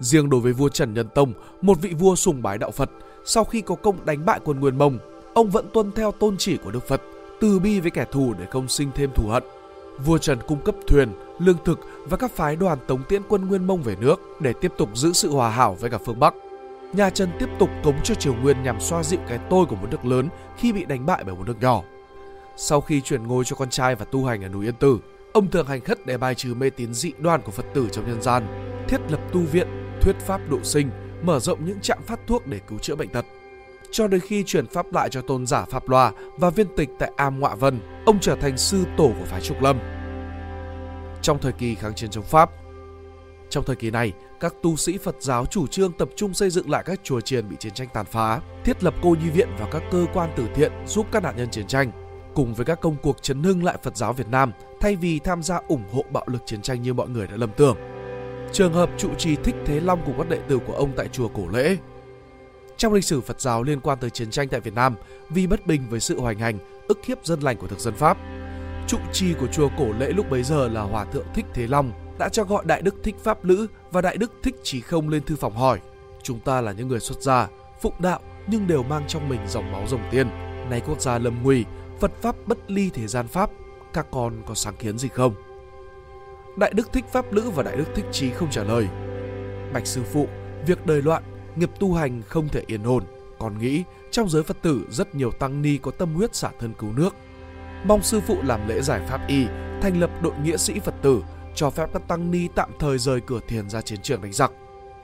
Riêng 0.00 0.30
đối 0.30 0.40
với 0.40 0.52
vua 0.52 0.68
Trần 0.68 0.94
Nhân 0.94 1.08
Tông, 1.14 1.32
một 1.62 1.78
vị 1.80 1.94
vua 1.98 2.14
sùng 2.14 2.42
bái 2.42 2.58
đạo 2.58 2.70
Phật, 2.70 2.90
sau 3.24 3.44
khi 3.44 3.60
có 3.60 3.74
công 3.74 4.06
đánh 4.06 4.24
bại 4.24 4.40
quân 4.44 4.60
Nguyên 4.60 4.78
Mông, 4.78 4.98
ông 5.34 5.50
vẫn 5.50 5.66
tuân 5.72 5.92
theo 5.92 6.12
tôn 6.12 6.36
chỉ 6.36 6.56
của 6.56 6.70
Đức 6.70 6.88
Phật, 6.88 7.02
từ 7.40 7.58
bi 7.58 7.80
với 7.80 7.90
kẻ 7.90 8.04
thù 8.12 8.34
để 8.38 8.46
không 8.50 8.68
sinh 8.68 8.90
thêm 8.94 9.10
thù 9.14 9.28
hận. 9.28 9.42
Vua 10.04 10.18
Trần 10.18 10.38
cung 10.46 10.60
cấp 10.64 10.74
thuyền, 10.86 11.08
lương 11.38 11.56
thực 11.64 11.80
và 12.04 12.16
các 12.16 12.32
phái 12.32 12.56
đoàn 12.56 12.78
tống 12.86 13.02
tiễn 13.08 13.22
quân 13.28 13.48
Nguyên 13.48 13.66
Mông 13.66 13.82
về 13.82 13.96
nước 14.00 14.20
để 14.40 14.52
tiếp 14.60 14.72
tục 14.78 14.96
giữ 14.96 15.12
sự 15.12 15.30
hòa 15.30 15.50
hảo 15.50 15.76
với 15.80 15.90
cả 15.90 15.98
phương 15.98 16.20
Bắc. 16.20 16.34
Nhà 16.92 17.10
Trần 17.10 17.30
tiếp 17.38 17.48
tục 17.58 17.70
cống 17.84 18.02
cho 18.04 18.14
Triều 18.14 18.34
Nguyên 18.34 18.62
nhằm 18.62 18.80
xoa 18.80 19.02
dịu 19.02 19.20
cái 19.28 19.38
tôi 19.50 19.66
của 19.66 19.76
một 19.76 19.86
nước 19.90 20.04
lớn 20.04 20.28
khi 20.56 20.72
bị 20.72 20.84
đánh 20.84 21.06
bại 21.06 21.24
bởi 21.24 21.34
một 21.34 21.46
nước 21.46 21.60
nhỏ. 21.60 21.82
Sau 22.56 22.80
khi 22.80 23.00
chuyển 23.00 23.26
ngôi 23.26 23.44
cho 23.44 23.56
con 23.56 23.70
trai 23.70 23.94
và 23.94 24.04
tu 24.04 24.24
hành 24.24 24.44
ở 24.44 24.48
núi 24.48 24.66
Yên 24.66 24.74
Tử, 24.74 24.98
ông 25.32 25.50
thường 25.50 25.66
hành 25.66 25.80
khất 25.80 26.06
để 26.06 26.18
bài 26.18 26.34
trừ 26.34 26.54
mê 26.54 26.70
tín 26.70 26.94
dị 26.94 27.12
đoan 27.18 27.42
của 27.42 27.52
Phật 27.52 27.66
tử 27.74 27.88
trong 27.92 28.06
nhân 28.06 28.22
gian, 28.22 28.46
thiết 28.88 29.00
lập 29.10 29.20
tu 29.32 29.40
viện, 29.40 29.68
thuyết 30.00 30.16
pháp 30.20 30.40
độ 30.50 30.58
sinh, 30.62 30.90
mở 31.22 31.40
rộng 31.40 31.64
những 31.64 31.80
trạm 31.80 31.98
phát 32.02 32.20
thuốc 32.26 32.46
để 32.46 32.60
cứu 32.68 32.78
chữa 32.78 32.96
bệnh 32.96 33.08
tật. 33.08 33.24
Cho 33.90 34.08
đến 34.08 34.20
khi 34.20 34.44
chuyển 34.44 34.66
pháp 34.66 34.92
lại 34.92 35.08
cho 35.10 35.20
tôn 35.20 35.46
giả 35.46 35.64
Pháp 35.64 35.88
Loa 35.88 36.12
và 36.36 36.50
viên 36.50 36.66
tịch 36.76 36.88
tại 36.98 37.12
Am 37.16 37.40
Ngoạ 37.40 37.54
Vân, 37.54 37.80
ông 38.06 38.18
trở 38.20 38.36
thành 38.36 38.58
sư 38.58 38.84
tổ 38.96 39.12
của 39.18 39.24
phái 39.24 39.40
Trúc 39.40 39.62
Lâm. 39.62 39.78
Trong 41.22 41.38
thời 41.38 41.52
kỳ 41.52 41.74
kháng 41.74 41.94
chiến 41.94 42.10
chống 42.10 42.24
Pháp, 42.24 42.50
trong 43.50 43.64
thời 43.64 43.76
kỳ 43.76 43.90
này, 43.90 44.12
các 44.40 44.54
tu 44.62 44.76
sĩ 44.76 44.98
Phật 44.98 45.16
giáo 45.20 45.46
chủ 45.46 45.66
trương 45.66 45.92
tập 45.92 46.08
trung 46.16 46.34
xây 46.34 46.50
dựng 46.50 46.70
lại 46.70 46.82
các 46.86 47.00
chùa 47.04 47.20
chiền 47.20 47.48
bị 47.48 47.56
chiến 47.58 47.74
tranh 47.74 47.88
tàn 47.94 48.06
phá, 48.06 48.40
thiết 48.64 48.84
lập 48.84 48.94
cô 49.02 49.10
nhi 49.10 49.30
viện 49.30 49.48
và 49.58 49.68
các 49.72 49.82
cơ 49.90 50.06
quan 50.14 50.30
từ 50.36 50.48
thiện 50.54 50.72
giúp 50.86 51.06
các 51.12 51.22
nạn 51.22 51.36
nhân 51.36 51.50
chiến 51.50 51.66
tranh. 51.66 51.92
cùng 52.38 52.54
với 52.54 52.66
các 52.66 52.80
công 52.80 52.96
cuộc 53.02 53.22
chấn 53.22 53.42
hưng 53.42 53.64
lại 53.64 53.76
Phật 53.82 53.96
giáo 53.96 54.12
Việt 54.12 54.28
Nam 54.28 54.52
thay 54.80 54.96
vì 54.96 55.18
tham 55.18 55.42
gia 55.42 55.60
ủng 55.68 55.82
hộ 55.92 56.04
bạo 56.10 56.24
lực 56.26 56.42
chiến 56.46 56.62
tranh 56.62 56.82
như 56.82 56.94
mọi 56.94 57.08
người 57.08 57.26
đã 57.26 57.36
lầm 57.36 57.50
tưởng. 57.56 57.76
Trường 58.52 58.72
hợp 58.72 58.90
trụ 58.98 59.08
trì 59.18 59.36
Thích 59.36 59.54
Thế 59.66 59.80
Long 59.80 60.02
cùng 60.06 60.14
các 60.18 60.28
đệ 60.28 60.38
tử 60.48 60.58
của 60.66 60.72
ông 60.72 60.92
tại 60.96 61.08
chùa 61.12 61.28
Cổ 61.28 61.48
Lễ. 61.52 61.76
Trong 62.78 62.92
lịch 62.92 63.04
sử 63.04 63.20
Phật 63.20 63.40
giáo 63.40 63.62
liên 63.62 63.80
quan 63.80 63.98
tới 63.98 64.10
chiến 64.10 64.30
tranh 64.30 64.48
tại 64.48 64.60
Việt 64.60 64.74
Nam, 64.74 64.94
vì 65.30 65.46
bất 65.46 65.66
bình 65.66 65.82
với 65.90 66.00
sự 66.00 66.20
hoành 66.20 66.38
hành, 66.38 66.58
ức 66.88 66.98
hiếp 67.04 67.26
dân 67.26 67.40
lành 67.40 67.56
của 67.56 67.66
thực 67.66 67.78
dân 67.78 67.94
Pháp, 67.94 68.18
trụ 68.86 68.98
trì 69.12 69.34
của 69.34 69.46
chùa 69.46 69.68
Cổ 69.78 69.92
Lễ 69.98 70.12
lúc 70.12 70.30
bấy 70.30 70.42
giờ 70.42 70.68
là 70.68 70.80
Hòa 70.80 71.04
thượng 71.04 71.26
Thích 71.34 71.46
Thế 71.54 71.66
Long 71.66 71.92
đã 72.18 72.28
cho 72.28 72.44
gọi 72.44 72.64
Đại 72.66 72.82
Đức 72.82 72.94
Thích 73.02 73.16
Pháp 73.22 73.44
Lữ 73.44 73.66
và 73.90 74.00
Đại 74.00 74.16
Đức 74.16 74.32
Thích 74.42 74.54
Trí 74.62 74.80
Không 74.80 75.08
lên 75.08 75.22
thư 75.22 75.36
phòng 75.36 75.56
hỏi 75.56 75.80
Chúng 76.22 76.40
ta 76.40 76.60
là 76.60 76.72
những 76.72 76.88
người 76.88 77.00
xuất 77.00 77.22
gia, 77.22 77.48
phụng 77.80 77.94
đạo 77.98 78.20
nhưng 78.46 78.66
đều 78.66 78.82
mang 78.82 79.04
trong 79.08 79.28
mình 79.28 79.40
dòng 79.48 79.72
máu 79.72 79.86
rồng 79.86 80.02
tiên. 80.10 80.28
Nay 80.70 80.82
quốc 80.86 81.00
gia 81.00 81.18
lâm 81.18 81.42
nguy, 81.42 81.64
Phật 82.00 82.10
Pháp 82.22 82.36
bất 82.46 82.70
ly 82.70 82.90
thế 82.90 83.06
gian 83.06 83.28
Pháp, 83.28 83.50
các 83.92 84.06
con 84.10 84.42
có 84.46 84.54
sáng 84.54 84.76
kiến 84.76 84.98
gì 84.98 85.08
không? 85.08 85.34
Đại 86.56 86.72
Đức 86.74 86.92
Thích 86.92 87.04
Pháp 87.12 87.32
Lữ 87.32 87.50
và 87.50 87.62
Đại 87.62 87.76
Đức 87.76 87.84
Thích 87.94 88.04
Trí 88.12 88.30
không 88.30 88.50
trả 88.50 88.62
lời. 88.64 88.88
Bạch 89.72 89.86
Sư 89.86 90.02
Phụ, 90.12 90.28
việc 90.66 90.86
đời 90.86 91.02
loạn, 91.02 91.22
nghiệp 91.58 91.70
tu 91.80 91.94
hành 91.94 92.22
không 92.28 92.48
thể 92.48 92.62
yên 92.66 92.82
ổn. 92.82 93.04
Còn 93.38 93.58
nghĩ 93.58 93.84
trong 94.10 94.28
giới 94.28 94.42
Phật 94.42 94.56
tử 94.62 94.86
rất 94.90 95.14
nhiều 95.14 95.30
tăng 95.30 95.62
ni 95.62 95.78
có 95.78 95.90
tâm 95.90 96.14
huyết 96.14 96.34
xả 96.34 96.50
thân 96.60 96.72
cứu 96.78 96.92
nước. 96.92 97.14
Mong 97.84 98.02
Sư 98.02 98.20
Phụ 98.26 98.36
làm 98.42 98.68
lễ 98.68 98.80
giải 98.80 99.00
pháp 99.08 99.20
y, 99.28 99.46
thành 99.82 100.00
lập 100.00 100.10
đội 100.22 100.32
nghĩa 100.42 100.56
sĩ 100.56 100.80
Phật 100.80 100.94
tử, 101.02 101.22
cho 101.54 101.70
phép 101.70 101.90
các 101.92 102.08
tăng 102.08 102.30
ni 102.30 102.48
tạm 102.54 102.70
thời 102.78 102.98
rời 102.98 103.20
cửa 103.20 103.40
thiền 103.48 103.70
ra 103.70 103.80
chiến 103.80 103.98
trường 104.02 104.22
đánh 104.22 104.32
giặc. 104.32 104.52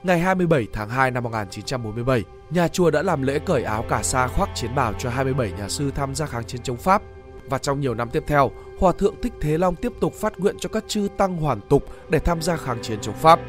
Ngày 0.03 0.19
27 0.19 0.67
tháng 0.73 0.89
2 0.89 1.11
năm 1.11 1.23
1947, 1.23 2.23
nhà 2.49 2.67
chùa 2.67 2.91
đã 2.91 3.01
làm 3.01 3.21
lễ 3.21 3.39
cởi 3.39 3.63
áo 3.63 3.85
cà 3.89 4.03
sa 4.03 4.27
khoác 4.27 4.49
chiến 4.55 4.75
bào 4.75 4.93
cho 4.93 5.09
27 5.09 5.51
nhà 5.51 5.69
sư 5.69 5.91
tham 5.95 6.15
gia 6.15 6.25
kháng 6.25 6.45
chiến 6.45 6.61
chống 6.63 6.77
Pháp. 6.77 7.01
Và 7.49 7.57
trong 7.57 7.79
nhiều 7.79 7.95
năm 7.95 8.09
tiếp 8.09 8.23
theo, 8.27 8.51
Hòa 8.79 8.91
thượng 8.91 9.15
Thích 9.21 9.33
Thế 9.41 9.57
Long 9.57 9.75
tiếp 9.75 9.91
tục 9.99 10.13
phát 10.13 10.39
nguyện 10.39 10.55
cho 10.59 10.69
các 10.69 10.83
chư 10.87 11.07
tăng 11.17 11.37
hoàn 11.37 11.61
tục 11.61 11.83
để 12.09 12.19
tham 12.19 12.41
gia 12.41 12.57
kháng 12.57 12.81
chiến 12.81 12.99
chống 13.01 13.15
Pháp. 13.15 13.39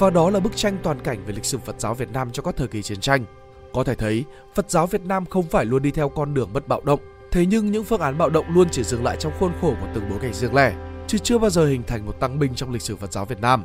Và 0.00 0.10
đó 0.10 0.30
là 0.30 0.40
bức 0.40 0.56
tranh 0.56 0.78
toàn 0.82 1.00
cảnh 1.00 1.24
về 1.26 1.32
lịch 1.32 1.44
sử 1.44 1.58
Phật 1.58 1.80
giáo 1.80 1.94
Việt 1.94 2.12
Nam 2.12 2.30
trong 2.30 2.44
các 2.44 2.56
thời 2.56 2.68
kỳ 2.68 2.82
chiến 2.82 3.00
tranh. 3.00 3.24
Có 3.72 3.84
thể 3.84 3.94
thấy, 3.94 4.24
Phật 4.54 4.70
giáo 4.70 4.86
Việt 4.86 5.04
Nam 5.04 5.26
không 5.26 5.48
phải 5.48 5.64
luôn 5.64 5.82
đi 5.82 5.90
theo 5.90 6.08
con 6.08 6.34
đường 6.34 6.52
bất 6.52 6.68
bạo 6.68 6.80
động, 6.84 7.00
thế 7.30 7.46
nhưng 7.46 7.70
những 7.70 7.84
phương 7.84 8.00
án 8.00 8.18
bạo 8.18 8.30
động 8.30 8.46
luôn 8.48 8.68
chỉ 8.70 8.82
dừng 8.82 9.04
lại 9.04 9.16
trong 9.20 9.32
khuôn 9.38 9.52
khổ 9.60 9.74
của 9.80 9.86
từng 9.94 10.08
bối 10.10 10.18
cảnh 10.22 10.34
riêng 10.34 10.54
lẻ, 10.54 10.74
chứ 11.06 11.18
chưa 11.18 11.38
bao 11.38 11.50
giờ 11.50 11.66
hình 11.66 11.82
thành 11.86 12.06
một 12.06 12.20
tăng 12.20 12.38
binh 12.38 12.54
trong 12.54 12.72
lịch 12.72 12.82
sử 12.82 12.96
Phật 12.96 13.12
giáo 13.12 13.24
Việt 13.24 13.40
Nam. 13.40 13.64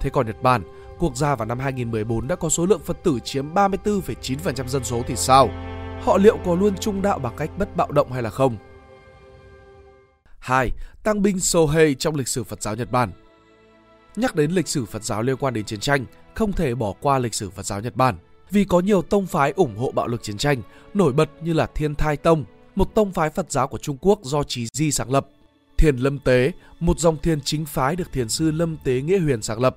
Thế 0.00 0.10
còn 0.10 0.26
Nhật 0.26 0.42
Bản, 0.42 0.62
quốc 0.98 1.16
gia 1.16 1.34
vào 1.34 1.46
năm 1.46 1.58
2014 1.58 2.28
đã 2.28 2.36
có 2.36 2.48
số 2.48 2.66
lượng 2.66 2.82
Phật 2.84 3.02
tử 3.04 3.18
chiếm 3.24 3.54
34,9% 3.54 4.66
dân 4.66 4.84
số 4.84 5.02
thì 5.06 5.16
sao? 5.16 5.48
Họ 6.02 6.18
liệu 6.18 6.38
có 6.44 6.54
luôn 6.54 6.76
trung 6.76 7.02
đạo 7.02 7.18
bằng 7.18 7.36
cách 7.36 7.50
bất 7.58 7.76
bạo 7.76 7.92
động 7.92 8.12
hay 8.12 8.22
là 8.22 8.30
không? 8.30 8.56
2. 10.38 10.70
Tăng 11.02 11.22
binh 11.22 11.40
Sohei 11.40 11.94
trong 11.94 12.14
lịch 12.14 12.28
sử 12.28 12.44
Phật 12.44 12.62
giáo 12.62 12.74
Nhật 12.74 12.90
Bản 12.90 13.12
Nhắc 14.18 14.36
đến 14.36 14.50
lịch 14.50 14.68
sử 14.68 14.84
Phật 14.84 15.04
giáo 15.04 15.22
liên 15.22 15.36
quan 15.36 15.54
đến 15.54 15.64
chiến 15.64 15.80
tranh, 15.80 16.04
không 16.34 16.52
thể 16.52 16.74
bỏ 16.74 16.94
qua 17.00 17.18
lịch 17.18 17.34
sử 17.34 17.50
Phật 17.50 17.66
giáo 17.66 17.80
Nhật 17.80 17.96
Bản. 17.96 18.18
Vì 18.50 18.64
có 18.64 18.80
nhiều 18.80 19.02
tông 19.02 19.26
phái 19.26 19.52
ủng 19.52 19.76
hộ 19.76 19.92
bạo 19.92 20.06
lực 20.06 20.22
chiến 20.22 20.38
tranh, 20.38 20.62
nổi 20.94 21.12
bật 21.12 21.30
như 21.42 21.52
là 21.52 21.66
Thiên 21.66 21.94
Thai 21.94 22.16
Tông, 22.16 22.44
một 22.74 22.94
tông 22.94 23.12
phái 23.12 23.30
Phật 23.30 23.52
giáo 23.52 23.68
của 23.68 23.78
Trung 23.78 23.96
Quốc 24.00 24.20
do 24.22 24.42
Trí 24.42 24.66
Di 24.72 24.90
sáng 24.92 25.10
lập. 25.10 25.26
Thiền 25.78 25.96
Lâm 25.96 26.18
Tế, 26.18 26.52
một 26.80 26.98
dòng 26.98 27.16
thiền 27.22 27.40
chính 27.40 27.64
phái 27.64 27.96
được 27.96 28.12
thiền 28.12 28.28
sư 28.28 28.50
Lâm 28.50 28.76
Tế 28.84 29.00
Nghĩa 29.00 29.18
Huyền 29.18 29.42
sáng 29.42 29.60
lập. 29.60 29.76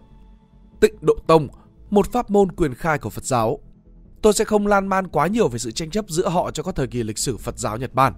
Tịnh 0.79 0.95
Độ 1.01 1.15
Tông, 1.27 1.47
một 1.89 2.11
pháp 2.11 2.29
môn 2.29 2.51
quyền 2.51 2.73
khai 2.73 2.97
của 2.97 3.09
Phật 3.09 3.25
giáo. 3.25 3.59
Tôi 4.21 4.33
sẽ 4.33 4.45
không 4.45 4.67
lan 4.67 4.87
man 4.87 5.07
quá 5.07 5.27
nhiều 5.27 5.47
về 5.47 5.59
sự 5.59 5.71
tranh 5.71 5.89
chấp 5.89 6.05
giữa 6.09 6.29
họ 6.29 6.51
cho 6.51 6.63
các 6.63 6.75
thời 6.75 6.87
kỳ 6.87 7.03
lịch 7.03 7.17
sử 7.17 7.37
Phật 7.37 7.59
giáo 7.59 7.77
Nhật 7.77 7.93
Bản. 7.93 8.13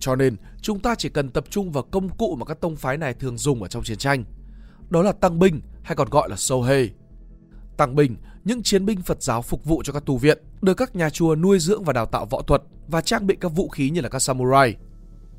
Cho 0.00 0.16
nên, 0.16 0.36
chúng 0.62 0.80
ta 0.80 0.94
chỉ 0.94 1.08
cần 1.08 1.30
tập 1.30 1.44
trung 1.50 1.72
vào 1.72 1.82
công 1.82 2.08
cụ 2.08 2.36
mà 2.36 2.44
các 2.44 2.60
tông 2.60 2.76
phái 2.76 2.96
này 2.96 3.14
thường 3.14 3.38
dùng 3.38 3.62
ở 3.62 3.68
trong 3.68 3.82
chiến 3.82 3.98
tranh. 3.98 4.24
Đó 4.90 5.02
là 5.02 5.12
tăng 5.12 5.38
binh 5.38 5.60
hay 5.82 5.96
còn 5.96 6.08
gọi 6.08 6.28
là 6.28 6.36
Sohei. 6.36 6.90
Tăng 7.76 7.94
binh, 7.94 8.16
những 8.44 8.62
chiến 8.62 8.86
binh 8.86 9.02
Phật 9.02 9.22
giáo 9.22 9.42
phục 9.42 9.64
vụ 9.64 9.82
cho 9.84 9.92
các 9.92 10.04
tu 10.06 10.16
viện, 10.16 10.38
được 10.62 10.74
các 10.74 10.96
nhà 10.96 11.10
chùa 11.10 11.36
nuôi 11.36 11.58
dưỡng 11.58 11.84
và 11.84 11.92
đào 11.92 12.06
tạo 12.06 12.26
võ 12.26 12.42
thuật 12.42 12.62
và 12.88 13.00
trang 13.00 13.26
bị 13.26 13.36
các 13.40 13.48
vũ 13.48 13.68
khí 13.68 13.90
như 13.90 14.00
là 14.00 14.08
các 14.08 14.18
samurai. 14.18 14.76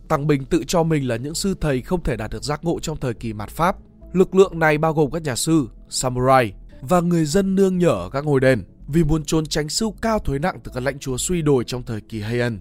Tăng 0.08 0.28
binh 0.28 0.46
tự 0.46 0.64
cho 0.68 0.84
mình 0.84 1.08
là 1.08 1.16
những 1.16 1.36
sư 1.36 1.56
thầy 1.62 1.82
không 1.82 2.04
thể 2.04 2.16
đạt 2.16 2.32
được 2.32 2.44
giác 2.44 2.64
ngộ 2.64 2.80
trong 2.80 2.98
thời 2.98 3.14
kỳ 3.14 3.34
mạt 3.34 3.50
Pháp. 3.50 3.78
Lực 4.14 4.36
lượng 4.36 4.60
này 4.60 4.78
bao 4.78 4.94
gồm 4.94 5.12
các 5.12 5.24
nhà 5.24 5.36
sư, 5.36 5.68
samurai 5.90 6.54
và 6.82 7.02
người 7.02 7.26
dân 7.26 7.56
nương 7.56 7.78
nhở 7.78 7.90
ở 7.90 8.10
các 8.10 8.26
ngôi 8.26 8.40
đền 8.40 8.64
vì 8.88 9.04
muốn 9.04 9.24
trốn 9.26 9.46
tránh 9.46 9.70
sưu 9.70 9.94
cao 10.02 10.20
thuế 10.20 10.40
nặng 10.40 10.60
từ 10.64 10.72
các 10.76 10.84
lãnh 10.84 11.00
chúa 11.00 11.18
suy 11.18 11.42
đồi 11.42 11.64
trong 11.64 11.84
thời 11.84 12.02
kỳ 12.02 12.22
Heian. 12.22 12.60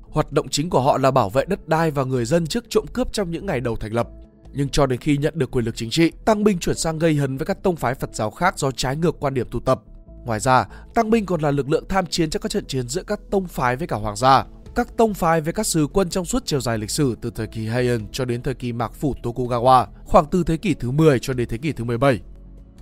Hoạt 0.00 0.32
động 0.32 0.48
chính 0.48 0.70
của 0.70 0.80
họ 0.80 0.98
là 0.98 1.10
bảo 1.10 1.30
vệ 1.30 1.44
đất 1.44 1.68
đai 1.68 1.90
và 1.90 2.04
người 2.04 2.24
dân 2.24 2.46
trước 2.46 2.64
trộm 2.70 2.84
cướp 2.92 3.12
trong 3.12 3.30
những 3.30 3.46
ngày 3.46 3.60
đầu 3.60 3.76
thành 3.76 3.92
lập. 3.92 4.08
Nhưng 4.52 4.68
cho 4.68 4.86
đến 4.86 5.00
khi 5.00 5.16
nhận 5.16 5.34
được 5.36 5.50
quyền 5.50 5.64
lực 5.64 5.76
chính 5.76 5.90
trị, 5.90 6.12
Tăng 6.24 6.44
binh 6.44 6.58
chuyển 6.58 6.76
sang 6.76 6.98
gây 6.98 7.14
hấn 7.14 7.36
với 7.36 7.46
các 7.46 7.62
tông 7.62 7.76
phái 7.76 7.94
Phật 7.94 8.14
giáo 8.14 8.30
khác 8.30 8.58
do 8.58 8.70
trái 8.70 8.96
ngược 8.96 9.20
quan 9.20 9.34
điểm 9.34 9.46
tu 9.50 9.60
tập. 9.60 9.82
Ngoài 10.24 10.40
ra, 10.40 10.66
Tăng 10.94 11.10
binh 11.10 11.26
còn 11.26 11.40
là 11.40 11.50
lực 11.50 11.70
lượng 11.70 11.84
tham 11.88 12.06
chiến 12.06 12.30
trong 12.30 12.42
các 12.42 12.52
trận 12.52 12.66
chiến 12.66 12.88
giữa 12.88 13.02
các 13.02 13.20
tông 13.30 13.46
phái 13.46 13.76
với 13.76 13.86
cả 13.86 13.96
hoàng 13.96 14.16
gia. 14.16 14.44
Các 14.74 14.96
tông 14.96 15.14
phái 15.14 15.40
với 15.40 15.52
các 15.52 15.66
sứ 15.66 15.86
quân 15.92 16.08
trong 16.08 16.24
suốt 16.24 16.42
chiều 16.46 16.60
dài 16.60 16.78
lịch 16.78 16.90
sử 16.90 17.16
từ 17.20 17.30
thời 17.30 17.46
kỳ 17.46 17.66
Heian 17.66 18.06
cho 18.12 18.24
đến 18.24 18.42
thời 18.42 18.54
kỳ 18.54 18.72
Mạc 18.72 18.94
Phủ 18.94 19.14
Tokugawa, 19.22 19.86
khoảng 20.04 20.26
từ 20.26 20.44
thế 20.44 20.56
kỷ 20.56 20.74
thứ 20.74 20.90
10 20.90 21.18
cho 21.18 21.32
đến 21.32 21.48
thế 21.48 21.58
kỷ 21.58 21.72
thứ 21.72 21.84
17. 21.84 22.20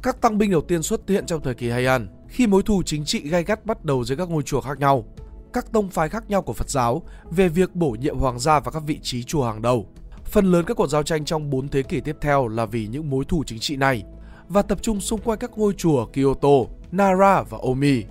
Các 0.03 0.21
tăng 0.21 0.39
binh 0.39 0.51
đầu 0.51 0.61
tiên 0.61 0.83
xuất 0.83 1.01
hiện 1.09 1.27
trong 1.27 1.43
thời 1.43 1.55
kỳ 1.55 1.71
Heian, 1.71 2.09
khi 2.29 2.47
mối 2.47 2.63
thù 2.63 2.83
chính 2.83 3.05
trị 3.05 3.29
gay 3.29 3.45
gắt 3.45 3.67
bắt 3.67 3.85
đầu 3.85 4.05
dưới 4.05 4.17
các 4.17 4.29
ngôi 4.29 4.43
chùa 4.43 4.61
khác 4.61 4.79
nhau. 4.79 5.05
Các 5.53 5.73
tông 5.73 5.91
phái 5.91 6.09
khác 6.09 6.31
nhau 6.31 6.43
của 6.43 6.53
Phật 6.53 6.71
giáo 6.71 7.03
về 7.31 7.49
việc 7.49 7.75
bổ 7.75 7.91
nhiệm 7.91 8.19
hoàng 8.19 8.39
gia 8.39 8.61
và 8.61 8.71
các 8.71 8.83
vị 8.87 8.99
trí 9.03 9.25
chùa 9.25 9.45
hàng 9.45 9.63
đầu. 9.63 9.87
Phần 10.27 10.53
lớn 10.53 10.65
các 10.67 10.77
cuộc 10.77 10.87
giao 10.87 11.03
tranh 11.03 11.25
trong 11.25 11.51
4 11.51 11.69
thế 11.69 11.83
kỷ 11.83 12.01
tiếp 12.01 12.17
theo 12.21 12.49
là 12.49 12.67
vì 12.67 12.87
những 12.87 13.11
mối 13.11 13.25
thù 13.25 13.45
chính 13.47 13.59
trị 13.59 13.77
này 13.77 14.05
và 14.49 14.63
tập 14.63 14.79
trung 14.83 15.01
xung 15.01 15.21
quanh 15.21 15.39
các 15.39 15.59
ngôi 15.59 15.73
chùa 15.73 16.07
Kyoto, 16.07 16.49
Nara 16.93 17.43
và 17.43 17.59
Omi. 17.63 18.03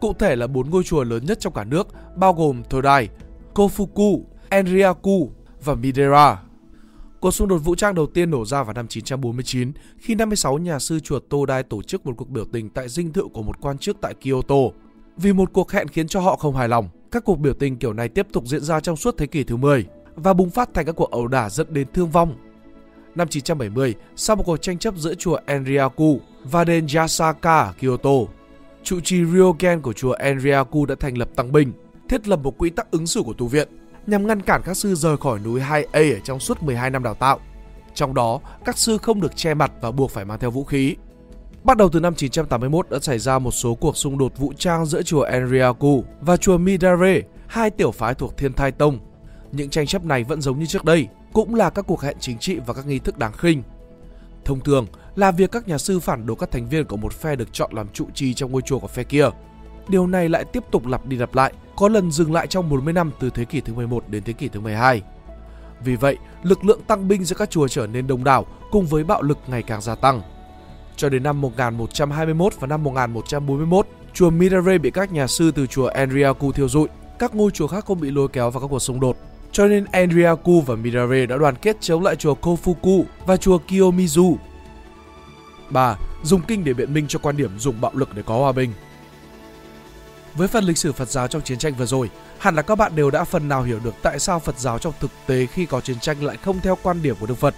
Cụ 0.00 0.12
thể 0.12 0.36
là 0.36 0.46
bốn 0.46 0.70
ngôi 0.70 0.82
chùa 0.84 1.04
lớn 1.04 1.24
nhất 1.24 1.40
trong 1.40 1.52
cả 1.52 1.64
nước 1.64 1.88
bao 2.16 2.32
gồm 2.32 2.62
Todai, 2.70 3.08
Kofuku, 3.54 4.22
Enryaku 4.48 5.30
và 5.64 5.74
Midera. 5.74 6.42
Cuộc 7.20 7.30
xung 7.30 7.48
đột 7.48 7.58
vũ 7.58 7.74
trang 7.74 7.94
đầu 7.94 8.06
tiên 8.06 8.30
nổ 8.30 8.44
ra 8.44 8.62
vào 8.62 8.74
năm 8.74 8.88
949 8.88 9.72
khi 9.98 10.14
56 10.14 10.58
nhà 10.58 10.78
sư 10.78 11.00
chùa 11.00 11.18
Todai 11.18 11.62
tổ 11.62 11.82
chức 11.82 12.06
một 12.06 12.12
cuộc 12.16 12.28
biểu 12.28 12.44
tình 12.52 12.70
tại 12.70 12.88
dinh 12.88 13.12
thự 13.12 13.22
của 13.32 13.42
một 13.42 13.60
quan 13.60 13.78
chức 13.78 13.96
tại 14.00 14.14
Kyoto. 14.14 14.56
Vì 15.16 15.32
một 15.32 15.52
cuộc 15.52 15.72
hẹn 15.72 15.88
khiến 15.88 16.08
cho 16.08 16.20
họ 16.20 16.36
không 16.36 16.56
hài 16.56 16.68
lòng, 16.68 16.88
các 17.10 17.24
cuộc 17.24 17.38
biểu 17.38 17.54
tình 17.54 17.76
kiểu 17.76 17.92
này 17.92 18.08
tiếp 18.08 18.26
tục 18.32 18.46
diễn 18.46 18.60
ra 18.60 18.80
trong 18.80 18.96
suốt 18.96 19.14
thế 19.18 19.26
kỷ 19.26 19.44
thứ 19.44 19.56
10 19.56 19.86
và 20.16 20.32
bùng 20.32 20.50
phát 20.50 20.74
thành 20.74 20.86
các 20.86 20.92
cuộc 20.92 21.10
ẩu 21.10 21.26
đả 21.26 21.50
dẫn 21.50 21.66
đến 21.70 21.86
thương 21.94 22.10
vong. 22.10 22.34
Năm 23.14 23.28
970, 23.28 23.94
sau 24.16 24.36
một 24.36 24.42
cuộc 24.46 24.56
tranh 24.56 24.78
chấp 24.78 24.94
giữa 24.96 25.14
chùa 25.14 25.38
Enryaku 25.46 26.20
và 26.44 26.64
đền 26.64 26.86
Yasaka 26.94 27.58
ở 27.58 27.72
Kyoto, 27.80 28.32
trụ 28.82 29.00
trì 29.00 29.24
Ryogen 29.24 29.80
của 29.80 29.92
chùa 29.92 30.12
Enryaku 30.12 30.86
đã 30.86 30.94
thành 31.00 31.18
lập 31.18 31.28
tăng 31.36 31.52
binh, 31.52 31.72
thiết 32.08 32.28
lập 32.28 32.40
một 32.42 32.54
quy 32.58 32.70
tắc 32.70 32.90
ứng 32.90 33.06
xử 33.06 33.22
của 33.22 33.32
tu 33.32 33.46
viện 33.46 33.68
nhằm 34.06 34.26
ngăn 34.26 34.42
cản 34.42 34.62
các 34.64 34.76
sư 34.76 34.94
rời 34.94 35.16
khỏi 35.16 35.38
núi 35.38 35.60
2A 35.60 36.14
ở 36.14 36.20
trong 36.24 36.40
suốt 36.40 36.62
12 36.62 36.90
năm 36.90 37.02
đào 37.02 37.14
tạo. 37.14 37.40
Trong 37.94 38.14
đó, 38.14 38.40
các 38.64 38.78
sư 38.78 38.98
không 38.98 39.20
được 39.20 39.36
che 39.36 39.54
mặt 39.54 39.72
và 39.80 39.90
buộc 39.90 40.10
phải 40.10 40.24
mang 40.24 40.38
theo 40.38 40.50
vũ 40.50 40.64
khí. 40.64 40.96
Bắt 41.64 41.76
đầu 41.76 41.88
từ 41.88 42.00
năm 42.00 42.14
981 42.14 42.90
đã 42.90 42.98
xảy 42.98 43.18
ra 43.18 43.38
một 43.38 43.50
số 43.50 43.74
cuộc 43.74 43.96
xung 43.96 44.18
đột 44.18 44.38
vũ 44.38 44.52
trang 44.58 44.86
giữa 44.86 45.02
chùa 45.02 45.22
Enryaku 45.22 46.04
và 46.20 46.36
chùa 46.36 46.58
Midare, 46.58 47.20
hai 47.46 47.70
tiểu 47.70 47.90
phái 47.90 48.14
thuộc 48.14 48.36
Thiên 48.36 48.52
Thai 48.52 48.72
Tông. 48.72 48.98
Những 49.52 49.70
tranh 49.70 49.86
chấp 49.86 50.04
này 50.04 50.24
vẫn 50.24 50.40
giống 50.40 50.58
như 50.58 50.66
trước 50.66 50.84
đây, 50.84 51.08
cũng 51.32 51.54
là 51.54 51.70
các 51.70 51.86
cuộc 51.86 52.02
hẹn 52.02 52.16
chính 52.20 52.38
trị 52.38 52.58
và 52.66 52.74
các 52.74 52.86
nghi 52.86 52.98
thức 52.98 53.18
đáng 53.18 53.32
khinh. 53.32 53.62
Thông 54.44 54.60
thường 54.60 54.86
là 55.16 55.30
việc 55.30 55.52
các 55.52 55.68
nhà 55.68 55.78
sư 55.78 56.00
phản 56.00 56.26
đối 56.26 56.36
các 56.36 56.50
thành 56.50 56.68
viên 56.68 56.84
của 56.84 56.96
một 56.96 57.12
phe 57.12 57.36
được 57.36 57.52
chọn 57.52 57.70
làm 57.72 57.88
trụ 57.88 58.06
trì 58.14 58.34
trong 58.34 58.52
ngôi 58.52 58.62
chùa 58.62 58.78
của 58.78 58.88
phe 58.88 59.04
kia. 59.04 59.28
Điều 59.88 60.06
này 60.06 60.28
lại 60.28 60.44
tiếp 60.44 60.64
tục 60.70 60.86
lặp 60.86 61.06
đi 61.06 61.16
lặp 61.16 61.34
lại, 61.34 61.52
có 61.76 61.88
lần 61.88 62.10
dừng 62.10 62.32
lại 62.32 62.46
trong 62.46 62.68
40 62.68 62.92
năm 62.92 63.10
từ 63.20 63.30
thế 63.30 63.44
kỷ 63.44 63.60
thứ 63.60 63.74
11 63.74 64.08
đến 64.08 64.22
thế 64.22 64.32
kỷ 64.32 64.48
thứ 64.48 64.60
12. 64.60 65.02
Vì 65.84 65.96
vậy, 65.96 66.16
lực 66.42 66.64
lượng 66.64 66.80
tăng 66.86 67.08
binh 67.08 67.24
giữa 67.24 67.36
các 67.36 67.50
chùa 67.50 67.68
trở 67.68 67.86
nên 67.86 68.06
đông 68.06 68.24
đảo 68.24 68.46
cùng 68.70 68.86
với 68.86 69.04
bạo 69.04 69.22
lực 69.22 69.38
ngày 69.46 69.62
càng 69.62 69.80
gia 69.80 69.94
tăng. 69.94 70.22
Cho 70.96 71.08
đến 71.08 71.22
năm 71.22 71.40
1121 71.40 72.52
và 72.60 72.66
năm 72.66 72.84
1141, 72.84 73.86
chùa 74.14 74.30
Midare 74.30 74.78
bị 74.78 74.90
các 74.90 75.12
nhà 75.12 75.26
sư 75.26 75.50
từ 75.50 75.66
chùa 75.66 75.86
Andriaku 75.86 76.52
thiêu 76.52 76.68
dụi. 76.68 76.88
Các 77.18 77.34
ngôi 77.34 77.50
chùa 77.50 77.66
khác 77.66 77.84
không 77.84 78.00
bị 78.00 78.10
lôi 78.10 78.28
kéo 78.28 78.50
vào 78.50 78.60
các 78.60 78.66
cuộc 78.70 78.78
xung 78.78 79.00
đột. 79.00 79.16
Cho 79.52 79.66
nên 79.66 79.84
Enryaku 79.92 80.60
và 80.60 80.76
Midare 80.76 81.26
đã 81.26 81.36
đoàn 81.36 81.54
kết 81.62 81.76
chống 81.80 82.02
lại 82.02 82.16
chùa 82.16 82.34
Kofuku 82.42 83.04
và 83.26 83.36
chùa 83.36 83.58
Kiyomizu. 83.68 84.36
3. 85.70 85.96
Dùng 86.22 86.40
kinh 86.40 86.64
để 86.64 86.74
biện 86.74 86.94
minh 86.94 87.06
cho 87.08 87.18
quan 87.18 87.36
điểm 87.36 87.58
dùng 87.58 87.80
bạo 87.80 87.92
lực 87.94 88.14
để 88.14 88.22
có 88.26 88.38
hòa 88.38 88.52
bình. 88.52 88.72
Với 90.34 90.48
phần 90.48 90.64
lịch 90.64 90.78
sử 90.78 90.92
Phật 90.92 91.08
giáo 91.08 91.28
trong 91.28 91.42
chiến 91.42 91.58
tranh 91.58 91.74
vừa 91.74 91.86
rồi, 91.86 92.10
hẳn 92.38 92.54
là 92.54 92.62
các 92.62 92.74
bạn 92.74 92.96
đều 92.96 93.10
đã 93.10 93.24
phần 93.24 93.48
nào 93.48 93.62
hiểu 93.62 93.80
được 93.84 93.94
tại 94.02 94.18
sao 94.18 94.38
Phật 94.38 94.58
giáo 94.58 94.78
trong 94.78 94.92
thực 95.00 95.10
tế 95.26 95.46
khi 95.46 95.66
có 95.66 95.80
chiến 95.80 96.00
tranh 96.00 96.24
lại 96.24 96.36
không 96.36 96.60
theo 96.60 96.78
quan 96.82 97.02
điểm 97.02 97.16
của 97.20 97.26
Đức 97.26 97.38
Phật. 97.38 97.54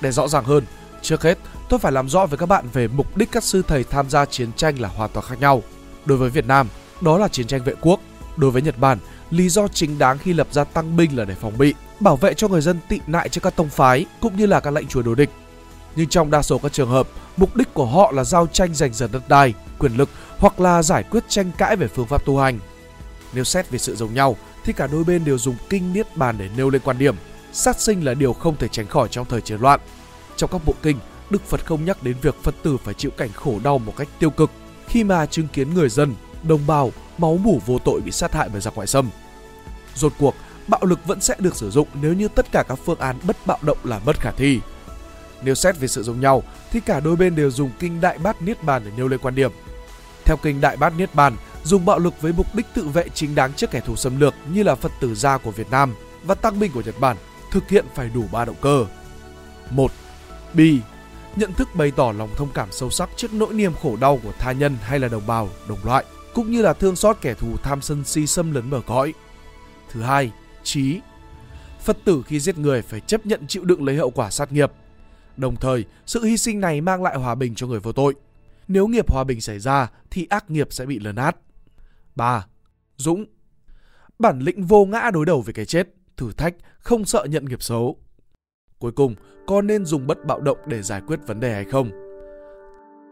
Để 0.00 0.12
rõ 0.12 0.28
ràng 0.28 0.44
hơn, 0.44 0.64
trước 1.02 1.22
hết 1.22 1.38
tôi 1.68 1.78
phải 1.78 1.92
làm 1.92 2.08
rõ 2.08 2.26
với 2.26 2.38
các 2.38 2.46
bạn 2.46 2.64
về 2.72 2.88
mục 2.88 3.16
đích 3.16 3.32
các 3.32 3.44
sư 3.44 3.62
thầy 3.66 3.84
tham 3.84 4.10
gia 4.10 4.24
chiến 4.24 4.52
tranh 4.52 4.80
là 4.80 4.88
hoàn 4.88 5.10
toàn 5.12 5.26
khác 5.26 5.40
nhau. 5.40 5.62
Đối 6.04 6.18
với 6.18 6.30
Việt 6.30 6.46
Nam, 6.46 6.68
đó 7.00 7.18
là 7.18 7.28
chiến 7.28 7.46
tranh 7.46 7.64
vệ 7.64 7.74
quốc. 7.80 8.00
Đối 8.36 8.50
với 8.50 8.62
Nhật 8.62 8.78
Bản, 8.78 8.98
Lý 9.30 9.48
do 9.48 9.68
chính 9.68 9.98
đáng 9.98 10.18
khi 10.18 10.32
lập 10.32 10.46
ra 10.50 10.64
tăng 10.64 10.96
binh 10.96 11.18
là 11.18 11.24
để 11.24 11.34
phòng 11.34 11.58
bị, 11.58 11.74
bảo 12.00 12.16
vệ 12.16 12.34
cho 12.34 12.48
người 12.48 12.60
dân 12.60 12.78
tị 12.88 13.00
nạn 13.06 13.30
trước 13.30 13.40
các 13.42 13.56
tông 13.56 13.68
phái 13.68 14.06
cũng 14.20 14.36
như 14.36 14.46
là 14.46 14.60
các 14.60 14.70
lệnh 14.70 14.86
chúa 14.86 15.02
đối 15.02 15.16
địch. 15.16 15.30
Nhưng 15.96 16.08
trong 16.08 16.30
đa 16.30 16.42
số 16.42 16.58
các 16.58 16.72
trường 16.72 16.90
hợp, 16.90 17.08
mục 17.36 17.56
đích 17.56 17.74
của 17.74 17.86
họ 17.86 18.12
là 18.12 18.24
giao 18.24 18.46
tranh 18.46 18.74
giành 18.74 18.92
giật 18.92 19.10
đất 19.12 19.28
đai, 19.28 19.54
quyền 19.78 19.96
lực 19.96 20.08
hoặc 20.38 20.60
là 20.60 20.82
giải 20.82 21.02
quyết 21.02 21.24
tranh 21.28 21.50
cãi 21.58 21.76
về 21.76 21.86
phương 21.88 22.06
pháp 22.06 22.24
tu 22.24 22.38
hành. 22.38 22.58
Nếu 23.32 23.44
xét 23.44 23.70
về 23.70 23.78
sự 23.78 23.96
giống 23.96 24.14
nhau, 24.14 24.36
thì 24.64 24.72
cả 24.72 24.86
đôi 24.86 25.04
bên 25.04 25.24
đều 25.24 25.38
dùng 25.38 25.56
kinh 25.68 25.92
niết 25.92 26.16
bàn 26.16 26.36
để 26.38 26.48
nêu 26.56 26.70
lên 26.70 26.82
quan 26.84 26.98
điểm. 26.98 27.16
Sát 27.52 27.80
sinh 27.80 28.04
là 28.04 28.14
điều 28.14 28.32
không 28.32 28.56
thể 28.56 28.68
tránh 28.68 28.86
khỏi 28.86 29.08
trong 29.10 29.26
thời 29.26 29.40
chiến 29.40 29.60
loạn. 29.60 29.80
Trong 30.36 30.50
các 30.52 30.60
bộ 30.66 30.74
kinh, 30.82 30.98
Đức 31.30 31.42
Phật 31.46 31.66
không 31.66 31.84
nhắc 31.84 32.02
đến 32.02 32.16
việc 32.22 32.34
Phật 32.42 32.54
tử 32.62 32.76
phải 32.84 32.94
chịu 32.94 33.10
cảnh 33.10 33.30
khổ 33.34 33.58
đau 33.64 33.78
một 33.78 33.92
cách 33.96 34.08
tiêu 34.18 34.30
cực 34.30 34.50
khi 34.88 35.04
mà 35.04 35.26
chứng 35.26 35.48
kiến 35.48 35.74
người 35.74 35.88
dân, 35.88 36.14
đồng 36.42 36.66
bào, 36.66 36.90
máu 37.20 37.36
mủ 37.36 37.60
vô 37.66 37.78
tội 37.78 38.00
bị 38.00 38.10
sát 38.10 38.34
hại 38.34 38.48
bởi 38.48 38.60
giặc 38.60 38.74
ngoại 38.74 38.86
xâm. 38.86 39.10
Rốt 39.94 40.12
cuộc, 40.18 40.34
bạo 40.68 40.80
lực 40.84 41.06
vẫn 41.06 41.20
sẽ 41.20 41.34
được 41.38 41.56
sử 41.56 41.70
dụng 41.70 41.88
nếu 42.00 42.12
như 42.12 42.28
tất 42.28 42.52
cả 42.52 42.64
các 42.68 42.78
phương 42.84 42.98
án 42.98 43.16
bất 43.22 43.36
bạo 43.46 43.58
động 43.62 43.78
là 43.84 44.00
bất 44.06 44.20
khả 44.20 44.30
thi. 44.30 44.60
Nếu 45.42 45.54
xét 45.54 45.78
về 45.80 45.88
sự 45.88 46.02
giống 46.02 46.20
nhau, 46.20 46.42
thì 46.70 46.80
cả 46.80 47.00
đôi 47.00 47.16
bên 47.16 47.36
đều 47.36 47.50
dùng 47.50 47.70
kinh 47.78 48.00
Đại 48.00 48.18
Bát 48.18 48.42
Niết 48.42 48.62
Bàn 48.64 48.82
để 48.84 48.90
nêu 48.96 49.08
lên 49.08 49.20
quan 49.22 49.34
điểm. 49.34 49.52
Theo 50.24 50.36
kinh 50.36 50.60
Đại 50.60 50.76
Bát 50.76 50.92
Niết 50.96 51.14
Bàn, 51.14 51.36
dùng 51.64 51.84
bạo 51.84 51.98
lực 51.98 52.14
với 52.20 52.32
mục 52.32 52.54
đích 52.54 52.66
tự 52.74 52.88
vệ 52.88 53.08
chính 53.14 53.34
đáng 53.34 53.52
trước 53.52 53.70
kẻ 53.70 53.80
thù 53.80 53.96
xâm 53.96 54.20
lược 54.20 54.34
như 54.52 54.62
là 54.62 54.74
Phật 54.74 54.92
tử 55.00 55.14
gia 55.14 55.38
của 55.38 55.50
Việt 55.50 55.70
Nam 55.70 55.94
và 56.22 56.34
tăng 56.34 56.60
binh 56.60 56.72
của 56.72 56.82
Nhật 56.86 57.00
Bản 57.00 57.16
thực 57.50 57.68
hiện 57.68 57.84
phải 57.94 58.08
đủ 58.14 58.24
ba 58.32 58.44
động 58.44 58.56
cơ. 58.60 58.86
1. 59.70 59.90
Bi 60.54 60.80
nhận 61.36 61.52
thức 61.52 61.68
bày 61.74 61.90
tỏ 61.90 62.12
lòng 62.12 62.28
thông 62.36 62.48
cảm 62.54 62.68
sâu 62.72 62.90
sắc 62.90 63.10
trước 63.16 63.32
nỗi 63.32 63.54
niềm 63.54 63.72
khổ 63.82 63.96
đau 63.96 64.18
của 64.22 64.32
tha 64.38 64.52
nhân 64.52 64.76
hay 64.82 64.98
là 64.98 65.08
đồng 65.08 65.26
bào, 65.26 65.48
đồng 65.68 65.78
loại, 65.84 66.04
cũng 66.34 66.50
như 66.50 66.62
là 66.62 66.72
thương 66.72 66.96
xót 66.96 67.16
kẻ 67.20 67.34
thù 67.34 67.56
tham 67.56 67.82
sân 67.82 68.04
si 68.04 68.26
xâm 68.26 68.52
lấn 68.52 68.70
bờ 68.70 68.80
cõi. 68.86 69.14
Thứ 69.92 70.02
hai, 70.02 70.32
trí. 70.62 71.00
Phật 71.80 71.96
tử 72.04 72.22
khi 72.26 72.40
giết 72.40 72.58
người 72.58 72.82
phải 72.82 73.00
chấp 73.00 73.26
nhận 73.26 73.46
chịu 73.46 73.64
đựng 73.64 73.84
lấy 73.84 73.96
hậu 73.96 74.10
quả 74.10 74.30
sát 74.30 74.52
nghiệp. 74.52 74.72
Đồng 75.36 75.56
thời, 75.56 75.84
sự 76.06 76.24
hy 76.24 76.36
sinh 76.36 76.60
này 76.60 76.80
mang 76.80 77.02
lại 77.02 77.18
hòa 77.18 77.34
bình 77.34 77.54
cho 77.54 77.66
người 77.66 77.80
vô 77.80 77.92
tội. 77.92 78.14
Nếu 78.68 78.86
nghiệp 78.86 79.12
hòa 79.12 79.24
bình 79.24 79.40
xảy 79.40 79.58
ra 79.58 79.90
thì 80.10 80.26
ác 80.30 80.50
nghiệp 80.50 80.68
sẽ 80.70 80.86
bị 80.86 80.98
lấn 80.98 81.16
át. 81.16 81.36
3. 82.16 82.46
Dũng 82.96 83.24
Bản 84.18 84.40
lĩnh 84.40 84.64
vô 84.64 84.84
ngã 84.84 85.10
đối 85.12 85.26
đầu 85.26 85.40
với 85.40 85.54
cái 85.54 85.66
chết, 85.66 85.88
thử 86.16 86.32
thách, 86.32 86.54
không 86.78 87.04
sợ 87.04 87.26
nhận 87.30 87.44
nghiệp 87.44 87.62
xấu. 87.62 87.98
Cuối 88.78 88.92
cùng, 88.92 89.14
có 89.46 89.62
nên 89.62 89.84
dùng 89.84 90.06
bất 90.06 90.24
bạo 90.24 90.40
động 90.40 90.58
để 90.66 90.82
giải 90.82 91.02
quyết 91.06 91.20
vấn 91.26 91.40
đề 91.40 91.54
hay 91.54 91.64
không? 91.64 92.09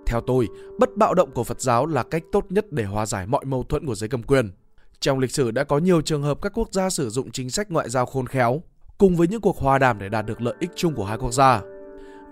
Theo 0.09 0.21
tôi, 0.21 0.49
bất 0.79 0.97
bạo 0.97 1.15
động 1.15 1.31
của 1.31 1.45
Phật 1.45 1.61
giáo 1.61 1.87
là 1.87 2.03
cách 2.03 2.23
tốt 2.33 2.47
nhất 2.49 2.73
để 2.73 2.85
hòa 2.85 3.07
giải 3.07 3.27
mọi 3.27 3.45
mâu 3.45 3.63
thuẫn 3.63 3.87
của 3.87 3.95
giới 3.95 4.09
cầm 4.09 4.23
quyền. 4.23 4.51
Trong 5.01 5.19
lịch 5.19 5.31
sử 5.31 5.51
đã 5.51 5.65
có 5.65 5.79
nhiều 5.79 6.01
trường 6.01 6.23
hợp 6.23 6.43
các 6.43 6.53
quốc 6.55 6.69
gia 6.73 6.91
sử 6.91 7.11
dụng 7.11 7.31
chính 7.31 7.51
sách 7.51 7.71
ngoại 7.71 7.91
giao 7.91 8.07
khôn 8.07 8.27
khéo, 8.27 8.63
cùng 8.99 9.17
với 9.17 9.29
những 9.29 9.41
cuộc 9.41 9.59
hòa 9.59 9.79
đàm 9.79 9.99
để 9.99 10.09
đạt 10.09 10.27
được 10.27 10.41
lợi 10.41 10.55
ích 10.61 10.71
chung 10.77 10.95
của 10.95 11.05
hai 11.05 11.19
quốc 11.19 11.33
gia. 11.33 11.61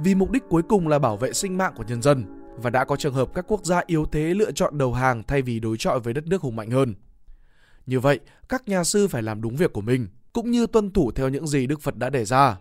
Vì 0.00 0.14
mục 0.14 0.30
đích 0.30 0.42
cuối 0.48 0.62
cùng 0.62 0.88
là 0.88 0.98
bảo 0.98 1.16
vệ 1.16 1.32
sinh 1.32 1.58
mạng 1.58 1.72
của 1.76 1.84
nhân 1.88 2.02
dân, 2.02 2.24
và 2.56 2.70
đã 2.70 2.84
có 2.84 2.96
trường 2.96 3.14
hợp 3.14 3.34
các 3.34 3.44
quốc 3.48 3.64
gia 3.64 3.80
yếu 3.86 4.04
thế 4.12 4.34
lựa 4.34 4.52
chọn 4.52 4.78
đầu 4.78 4.92
hàng 4.92 5.22
thay 5.22 5.42
vì 5.42 5.60
đối 5.60 5.76
chọi 5.76 6.00
với 6.00 6.14
đất 6.14 6.26
nước 6.26 6.42
hùng 6.42 6.56
mạnh 6.56 6.70
hơn. 6.70 6.94
Như 7.86 8.00
vậy, 8.00 8.20
các 8.48 8.68
nhà 8.68 8.84
sư 8.84 9.08
phải 9.08 9.22
làm 9.22 9.42
đúng 9.42 9.56
việc 9.56 9.72
của 9.72 9.80
mình, 9.80 10.08
cũng 10.32 10.50
như 10.50 10.66
tuân 10.66 10.90
thủ 10.90 11.10
theo 11.10 11.28
những 11.28 11.46
gì 11.46 11.66
Đức 11.66 11.80
Phật 11.80 11.96
đã 11.96 12.10
đề 12.10 12.24
ra. 12.24 12.58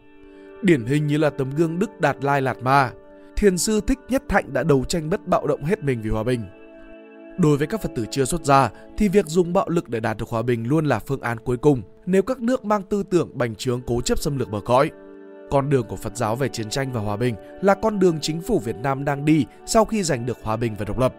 Điển 0.62 0.86
hình 0.86 1.08
như 1.08 1.18
là 1.18 1.30
tấm 1.30 1.52
gương 1.56 1.80
Đức 1.80 2.00
Đạt 2.00 2.24
Lai 2.24 2.42
Lạt 2.42 2.58
Ma, 2.58 2.92
thiền 3.36 3.58
sư 3.58 3.82
Thích 3.88 4.00
Nhất 4.10 4.24
Thạnh 4.30 4.54
đã 4.54 4.64
đấu 4.64 4.84
tranh 4.84 5.10
bất 5.10 5.28
bạo 5.28 5.48
động 5.48 5.64
hết 5.64 5.84
mình 5.84 6.02
vì 6.02 6.10
hòa 6.10 6.24
bình. 6.24 6.42
Đối 7.38 7.58
với 7.58 7.68
các 7.68 7.82
Phật 7.82 7.92
tử 7.96 8.06
chưa 8.12 8.26
xuất 8.26 8.46
gia 8.46 8.70
thì 8.98 9.08
việc 9.08 9.26
dùng 9.26 9.54
bạo 9.54 9.70
lực 9.70 9.90
để 9.90 10.00
đạt 10.00 10.18
được 10.18 10.30
hòa 10.30 10.42
bình 10.42 10.68
luôn 10.68 10.86
là 10.86 11.00
phương 11.00 11.22
án 11.22 11.38
cuối 11.38 11.58
cùng 11.58 11.82
nếu 12.06 12.22
các 12.22 12.42
nước 12.42 12.66
mang 12.66 12.84
tư 12.84 13.04
tưởng 13.10 13.38
bành 13.38 13.56
trướng 13.56 13.82
cố 13.88 14.02
chấp 14.02 14.20
xâm 14.20 14.38
lược 14.38 14.50
bờ 14.50 14.60
cõi. 14.66 14.92
Con 15.52 15.70
đường 15.70 15.88
của 15.88 15.96
Phật 15.96 16.18
giáo 16.18 16.36
về 16.36 16.50
chiến 16.50 16.70
tranh 16.70 16.94
và 16.94 17.02
hòa 17.02 17.18
bình 17.18 17.36
là 17.62 17.74
con 17.74 18.00
đường 18.00 18.18
chính 18.22 18.42
phủ 18.42 18.60
Việt 18.60 18.76
Nam 18.76 19.06
đang 19.06 19.26
đi 19.26 19.46
sau 19.66 19.86
khi 19.86 20.04
giành 20.04 20.26
được 20.26 20.38
hòa 20.44 20.58
bình 20.58 20.76
và 20.80 20.86
độc 20.86 21.00
lập. 21.00 21.14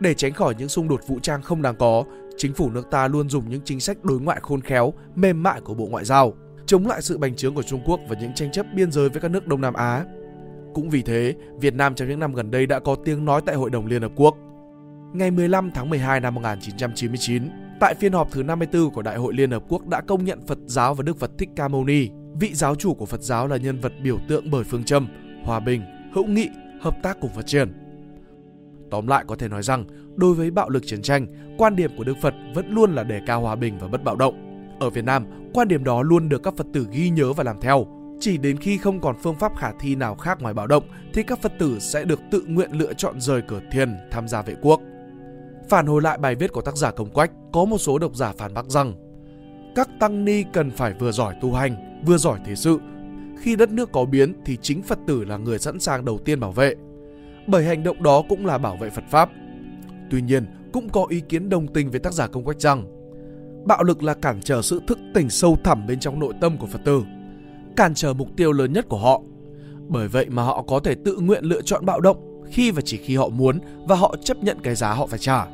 Để 0.00 0.14
tránh 0.14 0.32
khỏi 0.32 0.54
những 0.58 0.68
xung 0.68 0.88
đột 0.88 1.00
vũ 1.06 1.18
trang 1.22 1.42
không 1.42 1.62
đáng 1.62 1.76
có, 1.76 2.04
chính 2.36 2.54
phủ 2.54 2.70
nước 2.70 2.90
ta 2.90 3.08
luôn 3.08 3.28
dùng 3.28 3.48
những 3.48 3.60
chính 3.64 3.80
sách 3.80 4.04
đối 4.04 4.20
ngoại 4.20 4.40
khôn 4.42 4.60
khéo, 4.60 4.92
mềm 5.14 5.42
mại 5.42 5.60
của 5.60 5.74
Bộ 5.74 5.86
Ngoại 5.86 6.04
giao, 6.04 6.34
chống 6.66 6.86
lại 6.86 7.02
sự 7.02 7.18
bành 7.18 7.36
trướng 7.36 7.54
của 7.54 7.62
Trung 7.62 7.80
Quốc 7.86 8.00
và 8.08 8.16
những 8.20 8.34
tranh 8.34 8.52
chấp 8.52 8.66
biên 8.74 8.92
giới 8.92 9.08
với 9.08 9.20
các 9.20 9.30
nước 9.30 9.46
Đông 9.46 9.60
Nam 9.60 9.74
Á. 9.74 10.04
Cũng 10.78 10.90
vì 10.90 11.02
thế, 11.02 11.34
Việt 11.60 11.74
Nam 11.74 11.94
trong 11.94 12.08
những 12.08 12.20
năm 12.20 12.34
gần 12.34 12.50
đây 12.50 12.66
đã 12.66 12.78
có 12.78 12.94
tiếng 13.04 13.24
nói 13.24 13.40
tại 13.46 13.56
Hội 13.56 13.70
đồng 13.70 13.86
Liên 13.86 14.02
Hợp 14.02 14.12
Quốc. 14.16 14.36
Ngày 15.12 15.30
15 15.30 15.70
tháng 15.74 15.90
12 15.90 16.20
năm 16.20 16.34
1999, 16.34 17.42
tại 17.80 17.94
phiên 17.94 18.12
họp 18.12 18.30
thứ 18.32 18.42
54 18.42 18.90
của 18.90 19.02
Đại 19.02 19.16
hội 19.16 19.34
Liên 19.34 19.50
Hợp 19.50 19.62
Quốc 19.68 19.88
đã 19.88 20.00
công 20.00 20.24
nhận 20.24 20.46
Phật 20.46 20.58
giáo 20.66 20.94
và 20.94 21.02
Đức 21.02 21.18
Phật 21.18 21.30
Thích 21.38 21.48
Ca 21.56 21.68
Mâu 21.68 21.84
Ni, 21.84 22.08
vị 22.40 22.54
giáo 22.54 22.74
chủ 22.74 22.94
của 22.94 23.06
Phật 23.06 23.22
giáo 23.22 23.48
là 23.48 23.56
nhân 23.56 23.80
vật 23.80 23.92
biểu 24.02 24.18
tượng 24.28 24.50
bởi 24.50 24.64
phương 24.64 24.84
châm 24.84 25.08
hòa 25.44 25.60
bình, 25.60 25.82
hữu 26.12 26.26
nghị, 26.26 26.48
hợp 26.80 26.94
tác 27.02 27.20
cùng 27.20 27.30
phát 27.30 27.46
triển. 27.46 27.72
Tóm 28.90 29.06
lại 29.06 29.24
có 29.26 29.36
thể 29.36 29.48
nói 29.48 29.62
rằng, 29.62 29.84
đối 30.16 30.34
với 30.34 30.50
bạo 30.50 30.68
lực 30.68 30.82
chiến 30.86 31.02
tranh, 31.02 31.26
quan 31.58 31.76
điểm 31.76 31.90
của 31.96 32.04
Đức 32.04 32.16
Phật 32.22 32.34
vẫn 32.54 32.70
luôn 32.70 32.94
là 32.94 33.04
đề 33.04 33.20
cao 33.26 33.40
hòa 33.40 33.56
bình 33.56 33.78
và 33.80 33.88
bất 33.88 34.04
bạo 34.04 34.16
động. 34.16 34.64
Ở 34.80 34.90
Việt 34.90 35.04
Nam, 35.04 35.26
quan 35.54 35.68
điểm 35.68 35.84
đó 35.84 36.02
luôn 36.02 36.28
được 36.28 36.42
các 36.42 36.56
Phật 36.56 36.66
tử 36.72 36.86
ghi 36.92 37.10
nhớ 37.10 37.32
và 37.32 37.44
làm 37.44 37.60
theo. 37.60 37.97
Chỉ 38.20 38.38
đến 38.38 38.56
khi 38.56 38.78
không 38.78 39.00
còn 39.00 39.16
phương 39.22 39.34
pháp 39.34 39.52
khả 39.56 39.72
thi 39.80 39.94
nào 39.94 40.14
khác 40.14 40.40
ngoài 40.40 40.54
bạo 40.54 40.66
động 40.66 40.84
thì 41.14 41.22
các 41.22 41.42
Phật 41.42 41.52
tử 41.58 41.78
sẽ 41.78 42.04
được 42.04 42.20
tự 42.30 42.44
nguyện 42.46 42.70
lựa 42.72 42.92
chọn 42.92 43.20
rời 43.20 43.42
cửa 43.42 43.60
thiền 43.72 43.96
tham 44.10 44.28
gia 44.28 44.42
vệ 44.42 44.54
quốc. 44.62 44.80
Phản 45.68 45.86
hồi 45.86 46.02
lại 46.02 46.18
bài 46.18 46.34
viết 46.34 46.52
của 46.52 46.60
tác 46.60 46.76
giả 46.76 46.90
Công 46.90 47.10
Quách, 47.10 47.30
có 47.52 47.64
một 47.64 47.78
số 47.78 47.98
độc 47.98 48.16
giả 48.16 48.32
phản 48.38 48.54
bác 48.54 48.66
rằng 48.66 48.94
các 49.74 49.88
tăng 50.00 50.24
ni 50.24 50.44
cần 50.52 50.70
phải 50.70 50.94
vừa 50.98 51.12
giỏi 51.12 51.34
tu 51.40 51.52
hành, 51.52 52.02
vừa 52.06 52.16
giỏi 52.16 52.38
thế 52.44 52.54
sự. 52.54 52.78
Khi 53.40 53.56
đất 53.56 53.70
nước 53.70 53.92
có 53.92 54.04
biến 54.04 54.32
thì 54.44 54.56
chính 54.62 54.82
Phật 54.82 54.98
tử 55.06 55.24
là 55.24 55.36
người 55.36 55.58
sẵn 55.58 55.80
sàng 55.80 56.04
đầu 56.04 56.18
tiên 56.18 56.40
bảo 56.40 56.52
vệ. 56.52 56.74
Bởi 57.46 57.64
hành 57.64 57.82
động 57.82 58.02
đó 58.02 58.22
cũng 58.28 58.46
là 58.46 58.58
bảo 58.58 58.76
vệ 58.76 58.90
Phật 58.90 59.04
Pháp. 59.10 59.30
Tuy 60.10 60.22
nhiên, 60.22 60.46
cũng 60.72 60.88
có 60.88 61.06
ý 61.08 61.20
kiến 61.20 61.48
đồng 61.48 61.66
tình 61.66 61.90
với 61.90 62.00
tác 62.00 62.12
giả 62.12 62.26
Công 62.26 62.44
Quách 62.44 62.60
rằng 62.60 62.84
bạo 63.66 63.82
lực 63.82 64.02
là 64.02 64.14
cản 64.14 64.40
trở 64.40 64.62
sự 64.62 64.80
thức 64.86 64.98
tỉnh 65.14 65.30
sâu 65.30 65.56
thẳm 65.64 65.86
bên 65.86 66.00
trong 66.00 66.20
nội 66.20 66.34
tâm 66.40 66.58
của 66.58 66.66
Phật 66.66 66.80
tử, 66.84 67.02
cản 67.78 67.94
trở 67.94 68.12
mục 68.12 68.28
tiêu 68.36 68.52
lớn 68.52 68.72
nhất 68.72 68.86
của 68.88 68.98
họ. 68.98 69.20
Bởi 69.88 70.08
vậy 70.08 70.26
mà 70.28 70.42
họ 70.42 70.62
có 70.62 70.80
thể 70.80 70.94
tự 71.04 71.16
nguyện 71.16 71.44
lựa 71.44 71.62
chọn 71.62 71.86
bạo 71.86 72.00
động 72.00 72.42
khi 72.50 72.70
và 72.70 72.82
chỉ 72.84 72.96
khi 72.96 73.16
họ 73.16 73.28
muốn 73.28 73.58
và 73.88 73.96
họ 73.96 74.14
chấp 74.24 74.36
nhận 74.36 74.58
cái 74.62 74.74
giá 74.74 74.92
họ 74.92 75.06
phải 75.06 75.18
trả. 75.18 75.46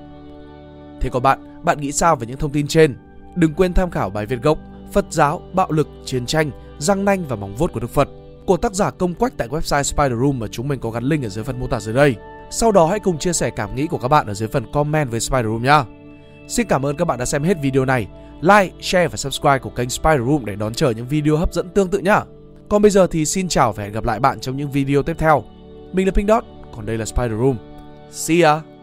Thế 1.00 1.11
còn 1.12 1.23
bạn, 1.23 1.64
bạn 1.64 1.81
nghĩ 1.81 1.93
sao 1.93 2.16
về 2.16 2.26
những 2.26 2.37
thông 2.37 2.50
tin 2.50 2.66
trên? 2.66 2.97
Đừng 3.37 3.54
quên 3.54 3.73
tham 3.73 3.90
khảo 3.90 4.11
bài 4.11 4.26
viết 4.26 4.43
gốc 4.43 4.59
Phật 4.93 5.04
giáo, 5.11 5.43
bạo 5.54 5.73
lực, 5.73 5.88
chiến 6.04 6.26
tranh, 6.26 6.50
răng 6.78 7.04
nanh 7.04 7.25
và 7.28 7.37
móng 7.37 7.54
vuốt 7.57 7.73
của 7.73 7.81
Đức 7.81 7.90
Phật 7.90 8.09
của 8.47 8.57
tác 8.57 8.75
giả 8.75 8.90
Công 8.90 9.14
Quách 9.14 9.37
tại 9.37 9.49
website 9.49 9.83
Spider 9.83 10.19
Room 10.21 10.38
mà 10.38 10.47
chúng 10.47 10.69
mình 10.69 10.81
có 10.81 10.90
gắn 10.90 11.04
link 11.04 11.25
ở 11.25 11.28
dưới 11.28 11.45
phần 11.45 11.61
mô 11.61 11.66
tả 11.66 11.81
dưới 11.81 11.95
đây. 11.95 12.14
Sau 12.50 12.73
đó 12.73 12.87
hãy 12.87 13.00
cùng 13.00 13.19
chia 13.19 13.33
sẻ 13.33 13.50
cảm 13.50 13.75
nghĩ 13.75 13.87
của 13.87 13.99
các 13.99 14.09
bạn 14.09 14.26
ở 14.26 14.35
dưới 14.35 14.49
phần 14.49 14.73
comment 14.73 15.11
với 15.11 15.21
Spider 15.21 15.47
Room 15.47 15.62
nhé. 15.62 15.83
Xin 16.49 16.66
cảm 16.66 16.87
ơn 16.87 16.97
các 16.97 17.04
bạn 17.04 17.19
đã 17.19 17.25
xem 17.25 17.43
hết 17.43 17.57
video 17.62 17.85
này. 17.85 18.07
Like, 18.44 18.74
share 18.80 19.08
và 19.08 19.16
subscribe 19.16 19.58
của 19.58 19.70
kênh 19.70 19.90
Spider 19.90 20.20
Room 20.26 20.44
để 20.44 20.56
đón 20.56 20.74
chờ 20.74 20.90
những 20.90 21.08
video 21.08 21.36
hấp 21.36 21.52
dẫn 21.52 21.68
tương 21.68 21.88
tự 21.88 21.98
nhé. 21.98 22.20
Còn 22.68 22.82
bây 22.82 22.90
giờ 22.90 23.06
thì 23.06 23.24
xin 23.24 23.48
chào 23.48 23.72
và 23.72 23.82
hẹn 23.84 23.92
gặp 23.92 24.04
lại 24.04 24.20
bạn 24.20 24.40
trong 24.40 24.56
những 24.56 24.70
video 24.70 25.02
tiếp 25.02 25.16
theo. 25.18 25.44
Mình 25.92 26.06
là 26.06 26.12
Pink 26.12 26.28
Dot, 26.28 26.44
còn 26.76 26.86
đây 26.86 26.98
là 26.98 27.04
Spider 27.04 27.38
Room. 27.38 27.56
See 28.10 28.42
ya! 28.42 28.74